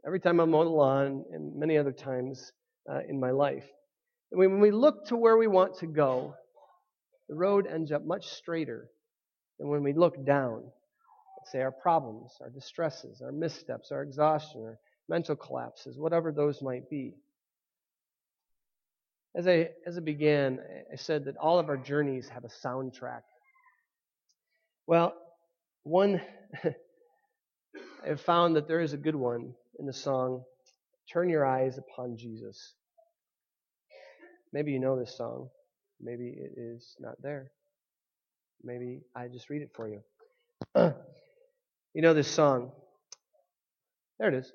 every 0.07 0.21
time 0.21 0.41
I'm 0.41 0.55
on 0.55 0.67
the 0.67 0.71
lawn 0.71 1.25
and 1.33 1.57
many 1.57 1.79
other 1.79 1.93
times 1.93 2.53
uh, 2.91 3.01
in 3.09 3.19
my 3.19 3.31
life. 3.31 3.65
And 4.31 4.39
when 4.39 4.61
we 4.61 4.71
look 4.71 5.07
to 5.07 5.17
where 5.17 5.37
we 5.37 5.47
want 5.47 5.79
to 5.79 5.87
go, 5.87 6.35
the 7.29 7.35
road 7.35 7.67
ends 7.67 7.93
up 7.93 8.05
much 8.05 8.27
straighter 8.27 8.89
than 9.59 9.69
when 9.69 9.83
we 9.83 9.93
look 9.93 10.25
down 10.25 10.63
at, 11.41 11.49
say, 11.49 11.61
our 11.61 11.73
problems, 11.73 12.33
our 12.41 12.51
distresses, 12.51 13.21
our 13.23 13.33
missteps, 13.33 13.91
our 13.91 14.03
exhaustion, 14.03 14.63
our 14.63 14.79
mental 15.09 15.37
collapses, 15.37 15.99
whatever 15.99 16.33
those 16.33 16.63
might 16.63 16.89
be. 16.91 17.15
As 19.37 19.47
I, 19.47 19.71
as 19.87 19.97
I 19.97 20.01
began, 20.01 20.61
I 20.93 20.97
said 20.97 21.25
that 21.27 21.37
all 21.37 21.59
of 21.59 21.69
our 21.69 21.77
journeys 21.77 22.29
have 22.29 22.45
a 22.45 22.67
soundtrack. 22.67 23.23
Well, 24.87 25.15
one, 25.87 26.21
I've 28.05 28.21
found 28.21 28.57
that 28.57 28.67
there 28.67 28.81
is 28.81 28.93
a 28.93 28.97
good 28.97 29.15
one 29.15 29.55
in 29.79 29.87
the 29.87 29.93
song, 29.93 30.43
Turn 31.13 31.29
Your 31.29 31.47
Eyes 31.47 31.79
Upon 31.79 32.17
Jesus. 32.17 32.75
Maybe 34.53 34.73
you 34.73 34.81
know 34.81 34.99
this 34.99 35.17
song. 35.17 35.49
Maybe 36.01 36.35
it 36.37 36.59
is 36.59 36.97
not 36.99 37.15
there. 37.23 37.53
Maybe 38.65 39.03
I 39.15 39.29
just 39.29 39.49
read 39.49 39.63
it 39.63 39.71
for 39.77 39.89
you. 39.89 40.01
you 41.95 42.03
know 42.03 42.15
this 42.15 42.29
song. 42.29 42.73
There 44.19 44.29
it 44.29 44.35
is. 44.35 44.53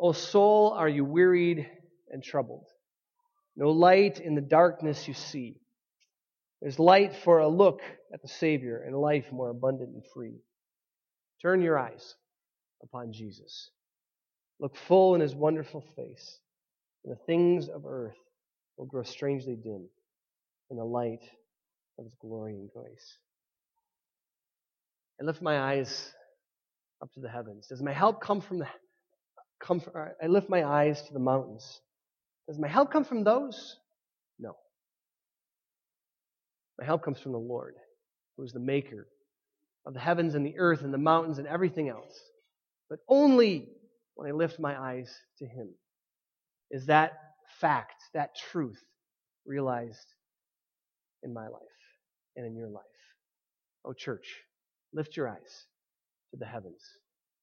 O 0.00 0.12
soul, 0.12 0.72
are 0.72 0.88
you 0.88 1.04
wearied 1.04 1.68
and 2.10 2.22
troubled? 2.22 2.64
No 3.56 3.72
light 3.72 4.20
in 4.20 4.34
the 4.34 4.40
darkness 4.40 5.06
you 5.06 5.12
see. 5.12 5.60
There's 6.62 6.78
light 6.78 7.14
for 7.14 7.40
a 7.40 7.48
look 7.48 7.82
at 8.12 8.22
the 8.22 8.28
Savior 8.28 8.82
and 8.86 8.96
life 8.96 9.26
more 9.32 9.50
abundant 9.50 9.90
and 9.94 10.02
free. 10.14 10.40
Turn 11.42 11.60
your 11.60 11.78
eyes 11.78 12.14
upon 12.82 13.12
Jesus. 13.12 13.70
Look 14.60 14.76
full 14.76 15.14
in 15.14 15.20
his 15.20 15.34
wonderful 15.34 15.84
face, 15.94 16.38
and 17.04 17.14
the 17.14 17.20
things 17.26 17.68
of 17.68 17.86
earth 17.86 18.16
will 18.76 18.86
grow 18.86 19.02
strangely 19.02 19.56
dim 19.56 19.88
in 20.70 20.76
the 20.76 20.84
light 20.84 21.22
of 21.98 22.04
his 22.04 22.14
glory 22.20 22.54
and 22.54 22.68
grace. 22.70 23.18
I 25.20 25.24
lift 25.24 25.42
my 25.42 25.60
eyes 25.60 26.12
up 27.02 27.12
to 27.14 27.20
the 27.20 27.28
heavens. 27.28 27.66
Does 27.68 27.82
my 27.82 27.92
help 27.92 28.20
come 28.20 28.40
from 28.40 28.58
the 28.58 28.66
come 29.60 29.80
from, 29.80 29.92
I 30.22 30.26
lift 30.26 30.48
my 30.48 30.64
eyes 30.64 31.02
to 31.02 31.12
the 31.12 31.18
mountains. 31.18 31.80
Does 32.48 32.58
my 32.58 32.68
help 32.68 32.92
come 32.92 33.04
from 33.04 33.24
those? 33.24 33.76
No. 34.38 34.56
My 36.78 36.86
help 36.86 37.02
comes 37.02 37.20
from 37.20 37.32
the 37.32 37.38
Lord, 37.38 37.74
who 38.38 38.44
is 38.44 38.52
the 38.52 38.60
maker 38.60 39.08
of 39.84 39.92
the 39.92 40.00
heavens 40.00 40.34
and 40.34 40.46
the 40.46 40.58
earth 40.58 40.82
and 40.82 40.94
the 40.94 40.98
mountains 40.98 41.38
and 41.38 41.46
everything 41.46 41.88
else. 41.88 42.18
But 42.88 43.00
only 43.08 43.68
when 44.14 44.28
I 44.28 44.32
lift 44.32 44.58
my 44.58 44.80
eyes 44.80 45.14
to 45.38 45.46
Him 45.46 45.70
is 46.70 46.86
that 46.86 47.12
fact, 47.60 48.00
that 48.14 48.30
truth 48.50 48.80
realized 49.44 50.14
in 51.22 51.34
my 51.34 51.48
life 51.48 51.62
and 52.36 52.46
in 52.46 52.56
your 52.56 52.68
life. 52.68 52.84
Oh, 53.84 53.92
church, 53.92 54.26
lift 54.94 55.16
your 55.16 55.28
eyes 55.28 55.66
to 56.30 56.36
the 56.38 56.46
heavens, 56.46 56.82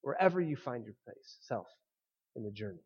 wherever 0.01 0.39
you 0.39 0.55
find 0.55 0.85
your 0.85 0.95
place, 1.03 1.37
self 1.41 1.67
in 2.35 2.43
the 2.43 2.51
journey. 2.51 2.83